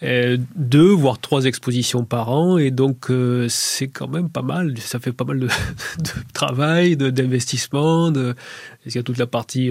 euh, 0.02 0.36
deux, 0.54 0.90
voire 0.90 1.18
trois 1.18 1.44
expositions 1.44 2.04
par 2.04 2.30
an, 2.30 2.58
et 2.58 2.70
donc 2.70 3.10
c'est 3.48 3.88
quand 3.88 4.08
même 4.08 4.28
pas 4.28 4.42
mal, 4.42 4.76
ça 4.78 5.00
fait 5.00 5.12
pas 5.12 5.24
mal 5.24 5.40
de, 5.40 5.46
de 5.98 6.32
travail, 6.34 6.96
d'investissement, 6.96 8.10
de, 8.10 8.34
il 8.84 8.94
y 8.94 8.98
a 8.98 9.02
toute 9.02 9.18
la 9.18 9.26
partie 9.26 9.70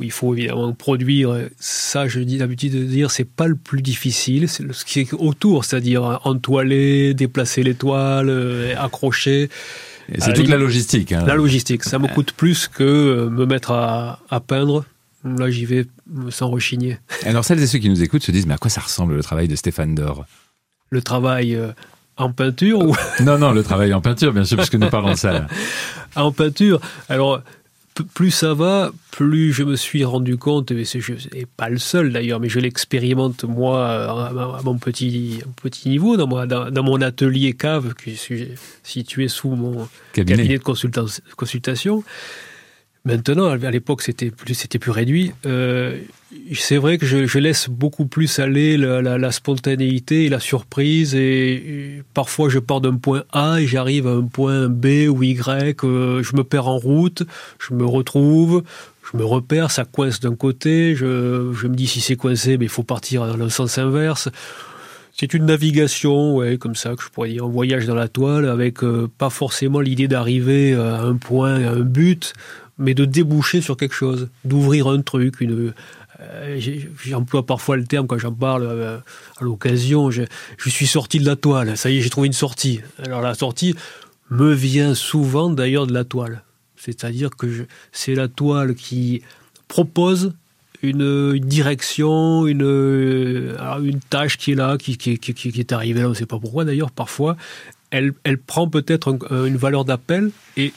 où 0.00 0.02
il 0.02 0.10
faut 0.10 0.34
évidemment 0.34 0.72
produire. 0.72 1.36
Ça, 1.58 2.08
je 2.08 2.20
dis 2.20 2.38
d'habitude 2.38 2.72
de 2.72 2.84
dire, 2.84 3.10
c'est 3.10 3.24
pas 3.24 3.46
le 3.46 3.54
plus 3.54 3.82
difficile, 3.82 4.48
c'est 4.48 4.70
ce 4.72 4.84
qui 4.84 5.00
est 5.00 5.12
autour, 5.12 5.64
c'est-à-dire 5.64 6.20
entoiler, 6.24 7.14
déplacer 7.14 7.62
les 7.62 7.74
toiles, 7.74 8.28
euh, 8.28 8.74
accrocher. 8.76 9.50
C'est 10.18 10.34
toute 10.34 10.48
la 10.48 10.58
logistique. 10.58 11.12
Hein. 11.12 11.24
La 11.26 11.34
logistique, 11.34 11.84
ça 11.84 11.98
me 11.98 12.08
coûte 12.08 12.32
plus 12.32 12.68
que 12.68 12.82
euh, 12.82 13.30
me 13.30 13.46
mettre 13.46 13.70
à, 13.72 14.40
peindre. 14.46 14.84
Là, 15.24 15.48
j'y 15.48 15.64
vais 15.64 15.86
sans 16.28 16.50
rechigner. 16.50 16.98
Alors, 17.24 17.44
celles 17.44 17.62
et 17.62 17.66
ceux 17.66 17.78
qui 17.78 17.88
nous 17.88 18.02
écoutent 18.02 18.24
se 18.24 18.32
disent, 18.32 18.46
mais 18.46 18.54
à 18.54 18.58
quoi 18.58 18.70
ça 18.70 18.82
ressemble 18.82 19.14
le 19.14 19.22
travail 19.22 19.48
de 19.48 19.56
Stéphane 19.56 19.94
Dor? 19.94 20.26
Le 20.90 21.00
travail 21.00 21.54
euh, 21.54 21.72
en 22.18 22.30
peinture 22.30 22.80
ou... 22.80 22.94
Non, 23.20 23.38
non, 23.38 23.52
le 23.52 23.62
travail 23.62 23.94
en 23.94 24.02
peinture, 24.02 24.34
bien 24.34 24.44
sûr, 24.44 24.58
puisque 24.58 24.74
nous 24.74 24.90
parlons 24.90 25.12
de 25.12 25.16
ça. 25.16 25.46
en 26.16 26.30
peinture, 26.30 26.78
alors 27.08 27.42
plus 28.02 28.30
ça 28.30 28.54
va, 28.54 28.90
plus 29.12 29.52
je 29.52 29.62
me 29.62 29.76
suis 29.76 30.04
rendu 30.04 30.36
compte, 30.36 30.70
et 30.72 30.84
je 30.84 31.12
n'est 31.34 31.46
pas 31.46 31.68
le 31.68 31.78
seul 31.78 32.12
d'ailleurs, 32.12 32.40
mais 32.40 32.48
je 32.48 32.58
l'expérimente 32.58 33.44
moi 33.44 33.86
à 33.88 34.62
mon 34.64 34.78
petit, 34.78 35.40
petit 35.62 35.88
niveau, 35.88 36.16
dans, 36.16 36.26
moi, 36.26 36.46
dans, 36.46 36.82
mon 36.82 37.00
atelier 37.00 37.52
cave 37.52 37.94
qui 37.94 38.10
est 38.12 38.58
situé 38.82 39.28
sous 39.28 39.50
mon 39.50 39.88
cabinet, 40.12 40.58
de 40.58 41.34
consultation. 41.36 42.02
Maintenant, 43.06 43.50
à 43.50 43.70
l'époque, 43.70 44.00
c'était 44.00 44.30
plus, 44.30 44.54
c'était 44.54 44.78
plus 44.78 44.90
réduit. 44.90 45.32
Euh, 45.44 45.98
c'est 46.54 46.78
vrai 46.78 46.96
que 46.96 47.04
je, 47.04 47.38
laisse 47.38 47.68
beaucoup 47.68 48.06
plus 48.06 48.38
aller 48.38 48.78
la, 48.78 49.30
spontanéité 49.30 50.24
et 50.24 50.28
la 50.30 50.40
surprise. 50.40 51.14
Et, 51.14 52.02
parfois, 52.14 52.48
je 52.48 52.58
pars 52.58 52.80
d'un 52.80 52.96
point 52.96 53.24
A 53.30 53.60
et 53.60 53.66
j'arrive 53.66 54.06
à 54.06 54.12
un 54.12 54.22
point 54.22 54.68
B 54.70 55.06
ou 55.10 55.22
Y. 55.22 55.84
Euh, 55.84 56.22
je 56.22 56.34
me 56.34 56.44
perds 56.44 56.68
en 56.68 56.78
route, 56.78 57.24
je 57.58 57.74
me 57.74 57.84
retrouve, 57.84 58.62
je 59.12 59.18
me 59.18 59.24
repère, 59.24 59.70
ça 59.70 59.84
coince 59.84 60.20
d'un 60.20 60.34
côté. 60.34 60.94
Je, 60.96 61.06
me 61.06 61.74
dis 61.74 61.86
si 61.86 62.00
c'est 62.00 62.16
coincé, 62.16 62.52
mais 62.52 62.56
ben, 62.56 62.64
il 62.64 62.70
faut 62.70 62.84
partir 62.84 63.26
dans 63.26 63.36
le 63.36 63.50
sens 63.50 63.76
inverse. 63.76 64.30
C'est 65.16 65.32
une 65.32 65.44
navigation, 65.44 66.36
ouais, 66.36 66.56
comme 66.56 66.74
ça, 66.74 66.96
que 66.96 67.02
je 67.02 67.08
pourrais 67.08 67.28
dire, 67.28 67.44
un 67.44 67.48
voyage 67.48 67.86
dans 67.86 67.94
la 67.94 68.08
toile, 68.08 68.48
avec 68.48 68.82
euh, 68.82 69.08
pas 69.18 69.30
forcément 69.30 69.78
l'idée 69.78 70.08
d'arriver 70.08 70.72
à 70.74 71.02
un 71.02 71.16
point, 71.16 71.62
à 71.62 71.70
un 71.70 71.80
but, 71.80 72.32
mais 72.78 72.94
de 72.94 73.04
déboucher 73.04 73.60
sur 73.60 73.76
quelque 73.76 73.94
chose, 73.94 74.28
d'ouvrir 74.44 74.88
un 74.88 75.02
truc, 75.02 75.36
euh, 75.42 76.60
j'emploie 77.04 77.44
parfois 77.46 77.76
le 77.76 77.84
terme 77.84 78.06
quand 78.06 78.18
j'en 78.18 78.32
parle 78.32 78.64
euh, 78.64 78.98
à 79.38 79.44
l'occasion, 79.44 80.10
je, 80.10 80.22
suis 80.66 80.86
sorti 80.86 81.18
de 81.18 81.26
la 81.26 81.36
toile, 81.36 81.76
ça 81.76 81.90
y 81.90 81.98
est, 81.98 82.00
j'ai 82.00 82.10
trouvé 82.10 82.26
une 82.26 82.32
sortie. 82.32 82.80
Alors 83.04 83.20
la 83.20 83.34
sortie, 83.34 83.74
me 84.30 84.52
vient 84.52 84.94
souvent 84.94 85.50
d'ailleurs 85.50 85.86
de 85.86 85.92
la 85.92 86.04
toile. 86.04 86.42
C'est-à-dire 86.76 87.30
que 87.30 87.66
c'est 87.92 88.14
la 88.14 88.28
toile 88.28 88.74
qui 88.74 89.22
propose 89.68 90.34
une, 90.82 91.38
direction, 91.38 92.46
une, 92.46 93.56
une 93.82 94.00
tâche 94.10 94.36
qui 94.36 94.52
est 94.52 94.54
là, 94.54 94.76
qui, 94.76 94.98
qui, 94.98 95.60
est 95.60 95.72
arrivée 95.72 96.00
là, 96.00 96.06
on 96.06 96.10
ne 96.10 96.14
sait 96.14 96.26
pas 96.26 96.38
pourquoi 96.38 96.64
d'ailleurs, 96.64 96.90
parfois, 96.90 97.36
elle, 97.94 98.12
elle 98.24 98.38
prend 98.38 98.68
peut-être 98.68 99.16
une 99.30 99.56
valeur 99.56 99.84
d'appel 99.84 100.30
et, 100.56 100.72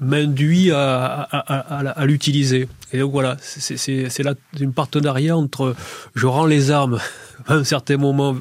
m'induit 0.00 0.70
à, 0.70 1.94
l'utiliser. 2.06 2.68
Et 2.92 3.00
donc 3.00 3.10
voilà, 3.10 3.36
c'est 3.40 4.22
là 4.22 4.34
une 4.60 4.72
partenariat 4.72 5.36
entre 5.36 5.74
je 6.14 6.26
rends 6.26 6.46
les 6.46 6.70
armes 6.70 7.00
à 7.46 7.54
un 7.54 7.64
certain 7.64 7.96
moment 7.96 8.36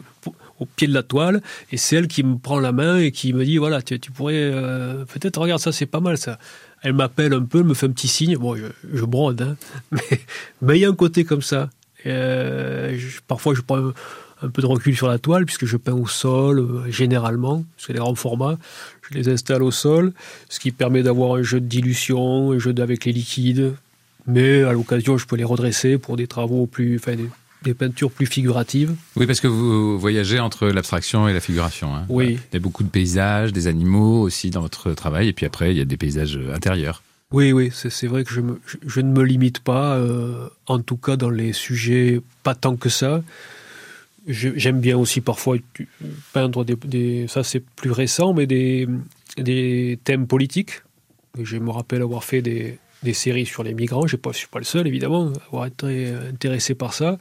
au 0.60 0.66
pied 0.66 0.88
de 0.88 0.94
la 0.94 1.02
toile 1.02 1.42
et 1.72 1.78
c'est 1.78 1.96
elle 1.96 2.08
qui 2.08 2.24
me 2.24 2.38
prend 2.38 2.60
la 2.60 2.72
main 2.72 3.00
et 3.00 3.12
qui 3.12 3.34
me 3.34 3.44
dit 3.44 3.58
voilà 3.58 3.82
tu, 3.82 4.00
pourrais 4.12 4.36
euh, 4.36 5.04
peut-être 5.06 5.42
regarde 5.42 5.60
ça 5.60 5.72
c'est 5.72 5.88
pas 5.88 6.00
mal 6.00 6.16
ça 6.16 6.38
elle 6.84 6.94
m'appelle 6.94 7.34
un 7.34 7.44
peu, 7.44 7.64
me 7.64 7.74
fait 7.74 7.88
un 7.88 7.92
petit 7.92 8.10
signe. 8.10 8.38
Bon, 8.38 8.56
je, 8.56 9.06
brode, 9.06 9.42
hein. 9.42 9.56
mais 10.62 10.78
il 10.78 10.82
y 10.82 10.86
a 10.86 10.90
un 10.90 10.96
côté 10.96 11.24
comme 11.24 11.42
ça. 11.42 11.70
Euh, 12.06 12.98
parfois, 13.28 13.54
je 13.54 13.62
prends 13.62 13.92
un, 14.42 14.50
peu 14.50 14.62
de 14.62 14.68
recul 14.68 14.96
sur 14.96 15.08
la 15.08 15.20
toile, 15.20 15.46
puisque 15.46 15.66
je 15.66 15.78
peins 15.78 15.94
au 15.94 16.08
sol, 16.08 16.60
euh, 16.60 16.92
généralement, 16.92 17.64
c'est 17.78 17.94
les 17.94 18.00
grands 18.00 18.16
formats. 18.16 18.58
Je 19.10 19.18
les 19.18 19.30
installe 19.30 19.64
au 19.64 19.72
sol, 19.72 20.14
ce 20.50 20.60
qui 20.60 20.72
permet 20.72 21.04
d'avoir 21.04 21.36
un 21.36 21.44
jeu 21.44 21.60
de 21.60 21.66
dilution, 21.66 22.52
un 22.52 22.60
jeu 22.60 22.74
avec 22.80 23.06
les 23.06 23.14
liquides. 23.14 23.74
Mais 24.28 24.64
à 24.64 24.74
l'occasion, 24.74 25.18
je 25.18 25.26
peux 25.26 25.36
les 25.36 25.44
redresser 25.44 25.98
pour 25.98 26.18
des 26.18 26.28
travaux 26.28 26.66
plus, 26.66 26.96
enfin, 26.96 27.16
des 27.64 27.74
peintures 27.74 28.12
plus 28.12 28.26
figuratives. 28.26 28.96
Oui, 29.16 29.26
parce 29.26 29.40
que 29.40 29.48
vous 29.48 29.98
voyagez 30.00 30.40
entre 30.40 30.68
l'abstraction 30.68 31.28
et 31.28 31.34
la 31.34 31.40
figuration. 31.40 31.96
Hein. 31.96 32.06
Oui. 32.10 32.38
Il 32.52 32.56
y 32.56 32.58
a 32.58 32.60
beaucoup 32.60 32.84
de 32.84 32.90
paysages, 32.90 33.54
des 33.54 33.68
animaux 33.68 34.22
aussi 34.22 34.50
dans 34.50 34.62
votre 34.62 34.94
travail, 34.94 35.30
et 35.30 35.34
puis 35.34 35.46
après, 35.46 35.72
il 35.72 35.78
y 35.78 35.82
a 35.82 35.86
des 35.86 35.98
paysages 35.98 36.40
intérieurs. 36.54 37.02
Oui, 37.34 37.52
oui, 37.52 37.72
c'est 37.74 38.06
vrai 38.06 38.24
que 38.24 38.32
je, 38.32 39.02
ne 39.02 39.12
me 39.12 39.24
limite 39.24 39.60
pas, 39.60 39.96
euh, 39.98 40.50
en 40.68 40.80
tout 40.80 40.98
cas 40.98 41.16
dans 41.16 41.32
les 41.32 41.52
sujets, 41.52 42.22
pas 42.44 42.54
tant 42.54 42.76
que 42.76 42.90
ça. 42.90 43.24
J'aime 44.28 44.80
bien 44.80 44.96
aussi 45.00 45.20
parfois 45.20 45.58
peindre 46.32 46.64
des, 46.64 47.28
ça 47.28 47.44
c'est 47.44 47.60
plus 47.60 47.90
récent, 47.90 48.36
mais 48.36 48.46
des, 48.46 48.88
thèmes 50.04 50.28
politiques. 50.28 50.84
Je 51.42 51.58
me 51.58 51.72
rappelle 51.72 52.04
avoir 52.04 52.24
fait 52.24 52.44
des, 52.44 52.78
séries 53.14 53.48
sur 53.48 53.64
les 53.64 53.74
migrants. 53.74 54.06
Je 54.06 54.16
ne 54.24 54.34
suis 54.34 54.48
pas 54.48 54.60
le 54.60 54.66
seul, 54.66 54.86
évidemment, 54.86 55.34
à 55.34 55.46
avoir 55.48 55.66
été 55.66 56.10
intéressé 56.30 56.76
par 56.76 56.94
ça. 56.94 57.18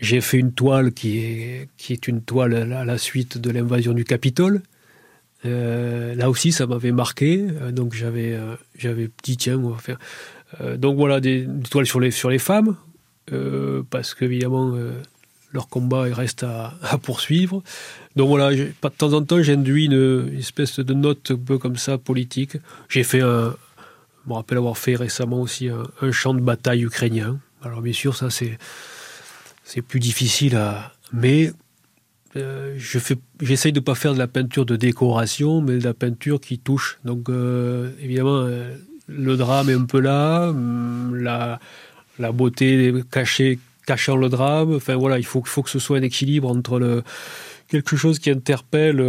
J'ai 0.00 0.20
fait 0.20 0.38
une 0.38 0.52
toile 0.52 0.92
qui 0.92 1.18
est 1.18 2.08
une 2.08 2.20
toile 2.20 2.72
à 2.72 2.84
la 2.84 2.98
suite 2.98 3.38
de 3.38 3.50
l'invasion 3.52 3.92
du 3.92 4.02
Capitole. 4.02 4.60
Euh, 5.44 6.14
là 6.14 6.30
aussi, 6.30 6.52
ça 6.52 6.66
m'avait 6.66 6.92
marqué. 6.92 7.46
Euh, 7.60 7.72
donc, 7.72 7.94
j'avais, 7.94 8.34
euh, 8.34 8.56
j'avais 8.76 9.10
dit, 9.22 9.36
tiens, 9.36 9.58
on 9.58 9.70
va 9.70 9.78
faire. 9.78 9.98
donc, 10.76 10.96
voilà, 10.96 11.20
des, 11.20 11.46
toiles 11.70 11.86
sur 11.86 12.00
les, 12.00 12.10
sur 12.10 12.30
les 12.30 12.38
femmes, 12.38 12.76
parce 13.90 14.14
qu'évidemment, 14.14 14.76
leur 15.52 15.68
combat 15.68 16.02
reste 16.02 16.42
à, 16.44 16.98
poursuivre. 17.02 17.62
Donc, 18.14 18.28
voilà, 18.28 18.54
de 18.54 18.88
temps 18.96 19.12
en 19.12 19.22
temps, 19.22 19.42
j'induis 19.42 19.86
une, 19.86 20.28
une, 20.32 20.38
espèce 20.38 20.78
de 20.80 20.94
note 20.94 21.30
un 21.32 21.36
peu 21.36 21.58
comme 21.58 21.76
ça, 21.76 21.98
politique. 21.98 22.56
J'ai 22.88 23.02
fait 23.02 23.20
un, 23.20 23.54
je 24.26 24.30
me 24.30 24.34
rappelle 24.34 24.58
avoir 24.58 24.76
fait 24.76 24.96
récemment 24.96 25.40
aussi 25.40 25.68
un, 25.68 26.12
champ 26.12 26.34
de 26.34 26.40
bataille 26.40 26.82
ukrainien. 26.82 27.38
Alors 27.62 27.80
bien 27.80 27.92
sûr, 27.92 28.16
ça 28.16 28.28
c'est 28.28 28.58
c'est 29.62 29.82
plus 29.82 30.00
difficile 30.00 30.56
à, 30.56 30.92
mais 31.12 31.52
euh, 32.36 32.74
je 32.78 32.98
j'essaye 33.40 33.72
de 33.72 33.80
pas 33.80 33.94
faire 33.94 34.14
de 34.14 34.18
la 34.18 34.26
peinture 34.26 34.66
de 34.66 34.76
décoration, 34.76 35.60
mais 35.60 35.78
de 35.78 35.84
la 35.84 35.94
peinture 35.94 36.40
qui 36.40 36.58
touche. 36.58 36.98
Donc 37.04 37.28
euh, 37.28 37.90
évidemment, 38.00 38.40
euh, 38.40 38.74
le 39.06 39.36
drame 39.36 39.70
est 39.70 39.74
un 39.74 39.84
peu 39.84 40.00
là, 40.00 40.48
hum, 40.48 41.16
la 41.16 42.32
beauté 42.32 42.92
cachée 43.10 43.58
cachant 43.86 44.16
le 44.16 44.28
drame. 44.28 44.74
Enfin 44.74 44.96
voilà, 44.96 45.18
il 45.18 45.26
faut, 45.26 45.42
faut 45.44 45.62
que 45.62 45.70
ce 45.70 45.78
soit 45.78 45.98
un 45.98 46.02
équilibre 46.02 46.48
entre 46.48 47.02
quelque 47.68 47.96
chose 47.96 48.18
qui 48.18 48.30
interpelle 48.30 49.04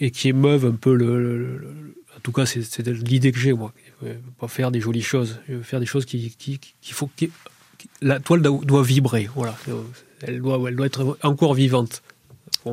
et 0.00 0.10
qui 0.10 0.28
émeuve 0.28 0.66
un 0.66 0.72
peu 0.72 0.94
le, 0.94 1.74
en 2.16 2.20
tout 2.22 2.32
cas 2.32 2.46
c'est 2.46 2.86
l'idée 2.86 3.32
que 3.32 3.38
j'ai 3.38 3.52
moi 3.52 3.72
pas 4.38 4.48
faire 4.48 4.70
des 4.70 4.80
jolies 4.80 5.02
choses. 5.02 5.38
Je 5.48 5.54
veux 5.54 5.62
faire 5.62 5.80
des 5.80 5.86
choses 5.86 6.04
qui, 6.04 6.34
qui, 6.36 6.58
qui 6.58 6.94
que 7.16 7.26
la 8.00 8.20
toile 8.20 8.42
doit 8.42 8.82
vibrer. 8.82 9.28
Voilà, 9.34 9.56
elle 10.22 10.40
doit, 10.40 10.60
elle 10.68 10.76
doit 10.76 10.86
être 10.86 11.18
encore 11.22 11.54
vivante. 11.54 12.02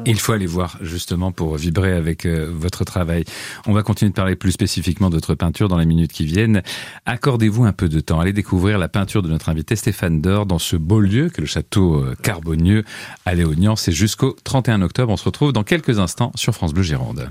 Il 0.05 0.19
faut 0.19 0.33
aller 0.33 0.45
voir 0.45 0.77
justement 0.81 1.31
pour 1.31 1.55
vibrer 1.55 1.93
avec 1.93 2.25
euh, 2.25 2.49
votre 2.51 2.83
travail. 2.83 3.23
On 3.67 3.73
va 3.73 3.83
continuer 3.83 4.09
de 4.09 4.15
parler 4.15 4.35
plus 4.35 4.51
spécifiquement 4.51 5.09
de 5.09 5.15
votre 5.15 5.35
peinture 5.35 5.67
dans 5.67 5.77
les 5.77 5.85
minutes 5.85 6.11
qui 6.11 6.25
viennent. 6.25 6.61
Accordez-vous 7.05 7.65
un 7.65 7.73
peu 7.73 7.89
de 7.89 7.99
temps. 7.99 8.19
Allez 8.19 8.33
découvrir 8.33 8.77
la 8.77 8.89
peinture 8.89 9.21
de 9.21 9.29
notre 9.29 9.49
invité 9.49 9.75
Stéphane 9.75 10.21
Dor 10.21 10.45
dans 10.45 10.59
ce 10.59 10.75
beau 10.75 10.99
lieu 10.99 11.29
que 11.29 11.41
le 11.41 11.47
château 11.47 12.03
euh, 12.03 12.15
Carbonieux 12.21 12.83
à 13.25 13.35
Léognan. 13.35 13.75
C'est 13.75 13.91
jusqu'au 13.91 14.35
31 14.43 14.81
octobre. 14.81 15.11
On 15.11 15.17
se 15.17 15.25
retrouve 15.25 15.53
dans 15.53 15.63
quelques 15.63 15.99
instants 15.99 16.31
sur 16.35 16.53
France 16.53 16.73
Bleu 16.73 16.83
Gironde. 16.83 17.29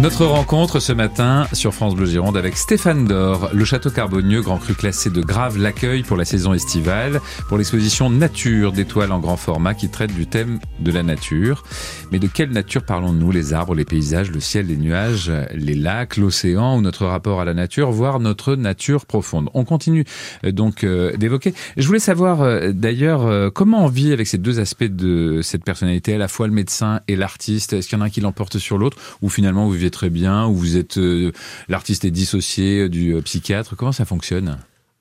Notre 0.00 0.24
rencontre 0.24 0.80
ce 0.80 0.94
matin 0.94 1.46
sur 1.52 1.74
France 1.74 1.94
Bleu 1.94 2.06
Gironde 2.06 2.38
avec 2.38 2.56
Stéphane 2.56 3.04
Dor, 3.04 3.50
le 3.52 3.66
château 3.66 3.90
Carbonieux, 3.90 4.40
grand 4.40 4.56
cru 4.56 4.72
classé 4.72 5.10
de 5.10 5.20
Grave, 5.20 5.58
l'accueil 5.58 6.04
pour 6.04 6.16
la 6.16 6.24
saison 6.24 6.54
estivale, 6.54 7.20
pour 7.48 7.58
l'exposition 7.58 8.08
Nature 8.08 8.72
d'étoiles 8.72 9.12
en 9.12 9.18
grand 9.18 9.36
format 9.36 9.74
qui 9.74 9.90
traite 9.90 10.14
du 10.14 10.26
thème 10.26 10.58
de 10.78 10.90
la 10.90 11.02
nature. 11.02 11.64
Mais 12.12 12.18
de 12.18 12.28
quelle 12.28 12.48
nature 12.48 12.82
parlons-nous? 12.82 13.30
Les 13.30 13.52
arbres, 13.52 13.74
les 13.74 13.84
paysages, 13.84 14.30
le 14.30 14.40
ciel, 14.40 14.68
les 14.68 14.78
nuages, 14.78 15.30
les 15.52 15.74
lacs, 15.74 16.16
l'océan 16.16 16.78
ou 16.78 16.80
notre 16.80 17.04
rapport 17.04 17.42
à 17.42 17.44
la 17.44 17.52
nature, 17.52 17.90
voire 17.90 18.20
notre 18.20 18.54
nature 18.54 19.04
profonde? 19.04 19.50
On 19.52 19.66
continue 19.66 20.06
euh, 20.46 20.50
donc 20.50 20.82
euh, 20.82 21.14
d'évoquer. 21.18 21.52
Je 21.76 21.86
voulais 21.86 21.98
savoir 21.98 22.40
euh, 22.40 22.72
d'ailleurs 22.72 23.52
comment 23.52 23.84
on 23.84 23.88
vit 23.88 24.14
avec 24.14 24.26
ces 24.26 24.38
deux 24.38 24.60
aspects 24.60 24.84
de 24.84 25.40
cette 25.42 25.62
personnalité, 25.62 26.14
à 26.14 26.18
la 26.18 26.28
fois 26.28 26.46
le 26.46 26.54
médecin 26.54 27.00
et 27.06 27.16
l'artiste? 27.16 27.74
Est-ce 27.74 27.86
qu'il 27.86 27.98
y 27.98 28.00
en 28.00 28.02
a 28.02 28.06
un 28.06 28.10
qui 28.10 28.22
l'emporte 28.22 28.56
sur 28.56 28.78
l'autre? 28.78 28.96
Ou 29.20 29.28
finalement 29.28 29.66
vous 29.66 29.72
vivez 29.72 29.89
très 29.90 30.10
bien, 30.10 30.46
ou 30.46 30.54
vous 30.54 30.76
êtes 30.76 30.98
euh, 30.98 31.32
l'artiste 31.68 32.04
est 32.04 32.10
dissocié 32.10 32.88
du 32.88 33.14
euh, 33.14 33.20
psychiatre 33.22 33.76
Comment 33.76 33.92
ça 33.92 34.04
fonctionne? 34.04 34.58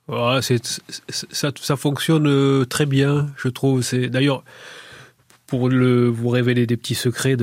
Ça, 0.09 1.51
ça, 1.61 1.75
fonctionne 1.75 2.27
euh, 2.27 2.65
très 2.65 2.87
bien, 2.87 3.27
je 3.37 3.47
trouve. 3.47 3.83
C'est 3.83 4.07
d'ailleurs 4.07 4.43
pour 5.45 5.69
vous 5.69 6.29
révéler 6.29 6.65
des 6.65 6.77
petits 6.77 6.95
secrets 6.95 7.37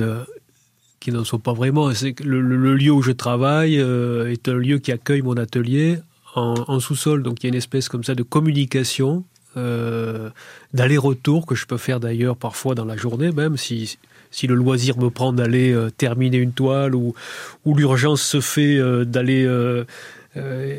qui 0.99 1.11
n'en 1.11 1.23
sont 1.23 1.39
pas 1.39 1.53
vraiment. 1.53 1.93
C'est 1.93 2.13
que 2.13 2.23
le, 2.23 2.75
lieu 2.75 2.91
où 2.91 3.01
je 3.01 3.11
travaille 3.11 3.75
est 3.75 4.47
un 4.47 4.55
lieu 4.55 4.79
qui 4.79 4.91
accueille 4.91 5.21
mon 5.21 5.35
atelier 5.35 5.99
en 6.35 6.79
sous-sol, 6.79 7.23
donc 7.23 7.43
il 7.43 7.47
y 7.47 7.47
a 7.47 7.49
une 7.49 7.55
espèce 7.55 7.89
comme 7.89 8.03
ça 8.03 8.15
de 8.15 8.23
communication, 8.23 9.25
d'aller-retour 9.55 11.45
que 11.45 11.55
je 11.55 11.65
peux 11.65 11.77
faire 11.77 11.99
d'ailleurs 11.99 12.37
parfois 12.37 12.75
dans 12.75 12.85
la 12.85 12.95
journée, 12.95 13.31
même 13.31 13.57
si 13.57 13.97
si 14.37 14.45
le 14.45 14.53
loisir 14.53 14.99
me 14.99 15.09
prend 15.09 15.33
d'aller 15.33 15.71
euh, 15.71 15.89
terminer 15.89 16.37
une 16.37 16.53
toile 16.53 16.93
ou, 16.93 17.15
ou 17.65 17.75
l'urgence 17.75 18.21
se 18.21 18.39
fait 18.39 18.77
euh, 18.77 19.03
d'aller 19.03 19.43
euh, 19.45 19.83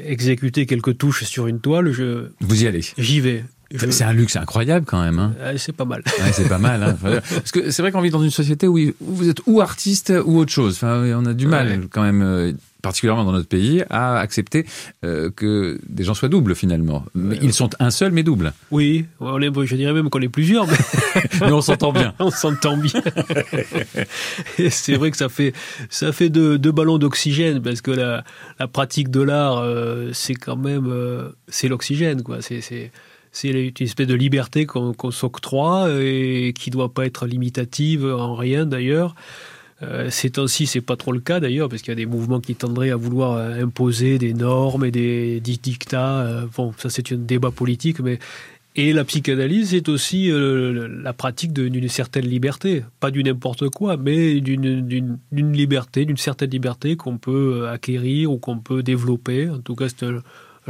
exécuter 0.07 0.65
quelques 0.65 0.97
touches 0.97 1.25
sur 1.25 1.49
une 1.49 1.59
toile, 1.59 1.91
je 1.91 2.29
vous 2.41 2.63
y 2.63 2.69
allez. 2.69 2.83
J'y 2.97 3.21
vais. 3.21 3.45
C'est 3.77 4.05
un 4.05 4.13
luxe 4.13 4.37
incroyable 4.37 4.87
quand 4.87 5.03
même. 5.03 5.19
Hein. 5.19 5.35
c'est 5.57 5.77
pas 5.77 5.85
mal. 5.85 6.03
c'est 6.33 6.49
pas 6.49 6.59
mal. 6.59 6.83
Hein. 6.83 6.97
Parce 7.03 7.53
que 7.53 7.71
c'est 7.71 7.83
vrai 7.83 7.93
qu'on 7.93 8.01
vit 8.01 8.11
dans 8.11 8.23
une 8.23 8.31
société 8.31 8.67
où 8.67 8.79
vous 9.01 9.29
êtes 9.29 9.41
ou 9.47 9.61
artiste 9.61 10.13
ou 10.25 10.39
autre 10.39 10.53
chose. 10.53 10.77
Enfin, 10.77 11.03
on 11.15 11.27
a 11.27 11.35
du 11.35 11.47
mal 11.47 11.89
quand 11.91 12.03
même 12.03 12.57
particulièrement 12.83 13.25
dans 13.25 13.33
notre 13.33 13.49
pays, 13.49 13.83
à 13.91 14.19
accepter 14.19 14.67
euh, 15.05 15.31
que 15.31 15.81
des 15.89 16.05
gens 16.05 16.15
soient 16.15 16.29
doubles 16.29 16.55
finalement. 16.55 17.05
Mais 17.15 17.39
ils 17.43 17.53
sont 17.53 17.71
un 17.81 17.91
seul 17.91 18.13
mais 18.13 18.23
double. 18.23 18.53
Oui, 18.71 19.07
on 19.21 19.41
est, 19.41 19.67
je 19.67 19.77
dirais 19.77 19.93
même 19.93 20.11
qu'on 20.11 20.21
est 20.21 20.29
plusieurs, 20.29 20.67
mais, 20.67 20.77
mais 21.41 21.53
on 21.53 21.61
s'entend 21.61 21.93
bien. 21.93 22.15
on 22.19 22.31
s'entend 22.31 22.77
bien. 22.77 23.03
C'est 24.71 24.95
vrai 24.95 25.11
que 25.11 25.17
ça 25.17 25.29
fait 25.29 25.53
ça 25.91 26.13
fait 26.13 26.29
deux, 26.29 26.59
deux 26.59 26.73
ballons 26.73 26.99
d'oxygène 26.99 27.61
parce 27.61 27.81
que 27.81 27.91
la, 27.91 28.25
la 28.59 28.69
pratique 28.69 29.11
de 29.11 29.21
l'art, 29.21 29.59
euh, 29.59 30.11
c'est 30.13 30.35
quand 30.35 30.57
même 30.57 30.87
euh, 30.89 31.31
c'est 31.49 31.69
l'oxygène 31.69 32.23
quoi. 32.23 32.39
C'est 32.41 32.93
c'est 33.41 33.51
une 33.51 33.87
espèce 33.87 34.07
de 34.07 34.15
liberté 34.15 34.67
qu'on 34.67 35.11
s'octroie 35.11 35.89
et 36.01 36.53
qui 36.59 36.71
doit 36.71 36.93
pas 36.93 37.07
être 37.07 37.27
limitative 37.27 38.05
en 38.05 38.35
rien 38.35 38.67
d'ailleurs. 38.67 39.15
Euh, 39.83 40.11
ces 40.11 40.31
temps-ci, 40.31 40.67
c'est 40.67 40.81
pas 40.81 40.97
trop 40.97 41.13
le 41.13 41.21
cas 41.21 41.39
d'ailleurs, 41.39 41.69
parce 41.69 41.83
qu'il 41.83 41.93
y 41.93 41.93
a 41.93 41.97
des 41.97 42.07
mouvements 42.07 42.41
qui 42.41 42.57
tendraient 42.57 42.91
à 42.91 42.97
vouloir 42.97 43.35
euh, 43.35 43.63
imposer 43.63 44.19
des 44.19 44.35
normes 44.35 44.85
et 44.85 44.91
des 44.91 45.41
dictats. 45.41 46.21
Euh, 46.21 46.47
bon, 46.57 46.75
ça 46.79 46.91
c'est 46.91 47.13
un 47.13 47.17
débat 47.17 47.53
politique, 47.53 48.01
mais 48.01 48.19
et 48.75 48.93
la 48.93 49.05
psychanalyse, 49.05 49.71
c'est 49.71 49.89
aussi 49.89 50.31
la 50.33 51.13
pratique 51.13 51.53
d'une 51.53 51.89
certaine 51.89 52.27
liberté, 52.27 52.85
pas 53.01 53.11
du 53.11 53.25
n'importe 53.25 53.71
quoi, 53.71 53.97
mais 53.97 54.41
d'une 54.41 55.19
liberté, 55.33 56.05
d'une 56.05 56.17
certaine 56.17 56.51
liberté 56.51 56.95
qu'on 56.95 57.19
peut 57.19 57.67
acquérir 57.69 58.31
ou 58.31 58.39
qu'on 58.39 58.59
peut 58.59 58.85
développer. 58.85 59.51
En 59.51 59.59
tout 59.59 59.75
cas, 59.75 59.89
c'est 59.89 60.07
un, 60.07 60.23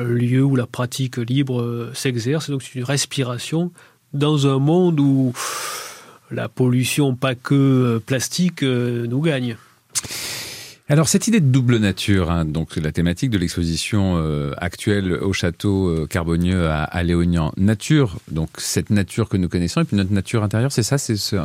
lieu 0.03 0.43
où 0.43 0.57
la 0.57 0.67
pratique 0.67 1.17
libre 1.17 1.91
s'exerce. 1.95 2.51
Donc, 2.51 2.63
c'est 2.63 2.79
une 2.79 2.85
respiration 2.85 3.71
dans 4.13 4.47
un 4.47 4.59
monde 4.59 5.01
où 5.01 5.33
la 6.31 6.49
pollution, 6.49 7.15
pas 7.15 7.35
que 7.35 7.55
euh, 7.55 7.99
plastique, 8.01 8.63
euh, 8.63 9.07
nous 9.07 9.21
gagne. 9.21 9.57
Alors 10.91 11.07
cette 11.07 11.29
idée 11.29 11.41
de 11.41 11.47
double 11.47 11.77
nature, 11.77 12.31
hein, 12.31 12.47
donc 12.47 12.77
la 12.77 12.93
thématique 12.93 13.29
de 13.29 13.37
l'exposition 13.37 14.15
euh, 14.17 14.55
actuelle 14.57 15.13
au 15.13 15.35
château 15.35 15.89
euh, 15.89 16.07
Carbonieux 16.07 16.67
à, 16.67 16.83
à, 16.85 17.03
Léognan, 17.03 17.53
nature, 17.59 18.17
donc 18.31 18.49
cette 18.57 18.89
nature 18.89 19.29
que 19.29 19.37
nous 19.37 19.51
connaissons 19.51 19.83
et 19.83 19.85
puis 19.85 19.99
notre 19.99 20.15
nature 20.15 20.43
intérieure, 20.43 20.73
c'est 20.73 20.83
ça, 20.83 20.97
c'est 20.97 21.17
ce, 21.17 21.37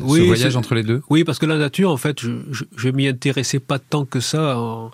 oui, 0.00 0.20
ce 0.20 0.24
voyage 0.24 0.56
entre 0.56 0.76
les 0.76 0.84
deux? 0.84 1.02
Oui, 1.10 1.24
parce 1.24 1.40
que 1.40 1.46
la 1.46 1.58
nature, 1.58 1.90
en 1.90 1.96
fait, 1.96 2.20
je, 2.20 2.30
je, 2.52 2.62
je 2.76 2.88
m'y 2.90 3.08
intéressais 3.08 3.58
pas 3.58 3.80
tant 3.80 4.04
que 4.04 4.20
ça 4.20 4.56
en, 4.56 4.92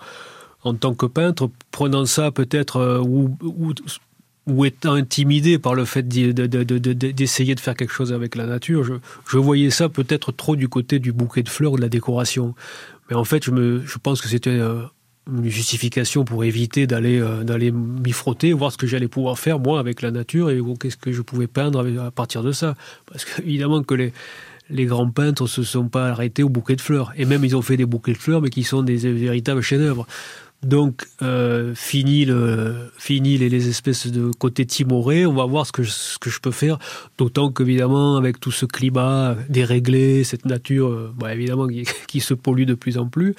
en 0.63 0.73
tant 0.73 0.93
que 0.93 1.05
peintre, 1.05 1.49
prenant 1.71 2.05
ça 2.05 2.31
peut-être 2.31 2.77
euh, 2.77 3.01
ou, 3.01 4.65
étant 4.65 4.93
intimidé 4.93 5.59
par 5.59 5.75
le 5.75 5.85
fait 5.85 6.07
d'essayer 6.07 7.55
de, 7.55 7.59
faire 7.59 7.75
quelque 7.75 7.93
chose 7.93 8.11
avec 8.11 8.35
la 8.35 8.47
nature, 8.47 8.83
je, 8.83 9.37
voyais 9.37 9.69
ça 9.69 9.89
peut-être 9.89 10.31
trop 10.31 10.55
du 10.55 10.67
côté 10.67 10.97
du 10.97 11.11
bouquet 11.11 11.43
de 11.43 11.49
fleurs 11.49 11.73
ou 11.73 11.77
de 11.77 11.81
la 11.81 11.89
décoration. 11.89 12.55
Mais 13.09 13.15
en 13.15 13.23
fait, 13.23 13.43
je, 13.45 13.97
pense 13.99 14.21
que 14.21 14.27
c'était 14.27 14.49
euh, 14.49 14.81
une 15.31 15.49
justification 15.49 16.25
pour 16.25 16.43
éviter 16.43 16.87
d'aller 16.87 17.19
euh, 17.19 17.43
d'aller 17.43 17.71
m'y 17.71 18.11
frotter, 18.11 18.51
voir 18.53 18.71
ce 18.71 18.77
que 18.77 18.87
j'allais 18.87 19.07
pouvoir 19.07 19.37
faire 19.37 19.59
moi 19.59 19.79
avec 19.79 20.01
la 20.01 20.09
nature 20.09 20.49
et 20.49 20.59
qu'est-ce 20.79 20.97
que 20.97 21.11
je 21.11 21.21
pouvais 21.21 21.47
peindre 21.47 21.85
à 22.01 22.09
partir 22.09 22.41
de 22.41 22.51
ça. 22.51 22.75
Parce 23.05 23.25
qu'évidemment 23.25 23.83
que 23.83 23.93
les 23.93 24.13
les 24.69 24.85
grands 24.85 25.09
peintres 25.09 25.47
se 25.47 25.63
sont 25.63 25.87
pas 25.87 26.09
arrêtés 26.09 26.43
au 26.43 26.49
bouquet 26.49 26.75
de 26.75 26.81
fleurs. 26.81 27.11
Et 27.17 27.25
même 27.25 27.43
ils 27.43 27.55
ont 27.55 27.61
fait 27.61 27.77
des 27.77 27.85
bouquets 27.85 28.13
de 28.13 28.17
fleurs, 28.17 28.41
mais 28.41 28.49
qui 28.49 28.63
sont 28.63 28.83
des 28.83 28.97
véritables 28.97 29.61
chefs-d'œuvre. 29.61 30.05
Donc, 30.63 31.05
euh, 31.21 31.73
fini, 31.73 32.25
le, 32.25 32.91
fini 32.97 33.37
les, 33.37 33.47
les, 33.47 33.69
espèces 33.69 34.07
de 34.07 34.29
côté 34.37 34.65
timoré, 34.65 35.25
on 35.25 35.33
va 35.33 35.45
voir 35.45 35.65
ce 35.65 35.71
que, 35.71 35.83
je, 35.83 35.91
ce 35.91 36.19
que 36.19 36.29
je 36.29 36.41
peux 36.41 36.51
faire. 36.51 36.77
D'autant 37.17 37.49
qu'évidemment, 37.49 38.17
avec 38.17 38.41
tout 38.41 38.51
ce 38.51 38.65
climat 38.65 39.37
déréglé, 39.47 40.25
cette 40.25 40.45
nature, 40.45 40.87
euh, 40.87 41.13
bah, 41.17 41.33
évidemment, 41.33 41.67
qui, 41.67 41.85
qui, 42.07 42.19
se 42.19 42.33
pollue 42.33 42.65
de 42.65 42.73
plus 42.73 42.97
en 42.97 43.07
plus, 43.07 43.35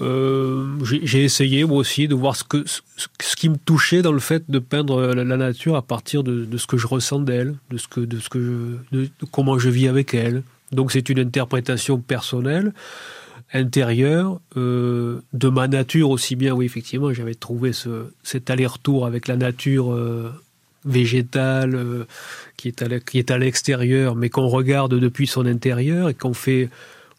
euh, 0.00 0.66
j'ai 0.82 1.22
essayé 1.22 1.64
moi 1.64 1.76
aussi 1.76 2.08
de 2.08 2.14
voir 2.14 2.34
ce, 2.34 2.42
que, 2.42 2.64
ce, 2.66 3.36
qui 3.36 3.48
me 3.48 3.56
touchait 3.56 4.02
dans 4.02 4.12
le 4.12 4.20
fait 4.20 4.50
de 4.50 4.58
peindre 4.58 5.14
la, 5.14 5.36
nature 5.36 5.76
à 5.76 5.82
partir 5.82 6.24
de, 6.24 6.44
de, 6.44 6.56
ce 6.56 6.66
que 6.66 6.76
je 6.76 6.88
ressens 6.88 7.20
d'elle, 7.20 7.54
de, 7.70 7.78
ce 7.78 7.86
que, 7.86 8.00
de, 8.00 8.18
ce 8.18 8.28
que 8.28 8.78
de 8.90 9.08
comment 9.30 9.58
je 9.60 9.68
vis 9.68 9.86
avec 9.86 10.14
elle. 10.14 10.42
Donc, 10.72 10.90
c'est 10.90 11.08
une 11.08 11.20
interprétation 11.20 11.98
personnelle 11.98 12.72
intérieur 13.52 14.40
euh, 14.56 15.20
de 15.32 15.48
ma 15.48 15.68
nature 15.68 16.10
aussi 16.10 16.36
bien 16.36 16.54
oui 16.54 16.66
effectivement 16.66 17.12
j'avais 17.12 17.34
trouvé 17.34 17.72
ce, 17.72 18.06
cet 18.22 18.50
aller-retour 18.50 19.06
avec 19.06 19.28
la 19.28 19.36
nature 19.36 19.92
euh, 19.92 20.32
végétale 20.84 21.74
euh, 21.74 22.04
qui 22.56 22.68
est 22.68 23.30
à 23.30 23.38
l'extérieur 23.38 24.14
mais 24.14 24.30
qu'on 24.30 24.48
regarde 24.48 24.94
depuis 24.98 25.26
son 25.26 25.46
intérieur 25.46 26.08
et 26.08 26.14
qu'on 26.14 26.34
fait 26.34 26.70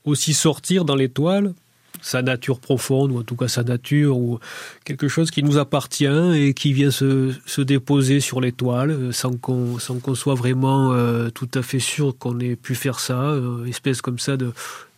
aussi 0.05 0.33
sortir 0.33 0.85
dans 0.85 0.95
l'étoile 0.95 1.53
sa 2.01 2.21
nature 2.21 2.59
profonde 2.59 3.11
ou 3.11 3.19
en 3.19 3.23
tout 3.23 3.35
cas 3.35 3.47
sa 3.47 3.63
nature 3.63 4.17
ou 4.17 4.39
quelque 4.83 5.07
chose 5.07 5.29
qui 5.29 5.43
nous 5.43 5.57
appartient 5.57 6.05
et 6.35 6.53
qui 6.53 6.73
vient 6.73 6.91
se, 6.91 7.31
se 7.45 7.61
déposer 7.61 8.19
sur 8.19 8.41
l'étoile 8.41 8.89
euh, 8.89 9.11
sans 9.11 9.37
qu'on 9.37 9.77
soit 10.15 10.35
vraiment 10.35 10.93
tout 11.33 11.49
à 11.53 11.61
fait 11.61 11.79
sûr 11.79 12.17
qu'on 12.17 12.39
ait 12.39 12.55
pu 12.55 12.73
faire 12.73 12.99
ça 12.99 13.35
espèce 13.67 14.01
comme 14.01 14.19
ça 14.19 14.35
de 14.35 14.51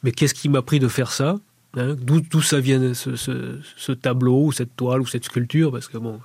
mais 0.05 0.11
qu'est-ce 0.11 0.35
qui 0.35 0.49
m'a 0.49 0.61
pris 0.61 0.77
de 0.77 0.87
faire 0.87 1.11
ça 1.11 1.39
hein? 1.75 1.95
D'où 1.99 2.41
ça 2.41 2.59
vient 2.59 2.93
ce, 2.93 3.91
tableau 3.91 4.45
ou 4.45 4.51
cette 4.51 4.75
toile 4.75 5.01
ou 5.01 5.07
cette 5.07 5.25
sculpture? 5.25 5.71
Parce 5.71 5.87
que 5.87 5.97
bon 5.97 6.19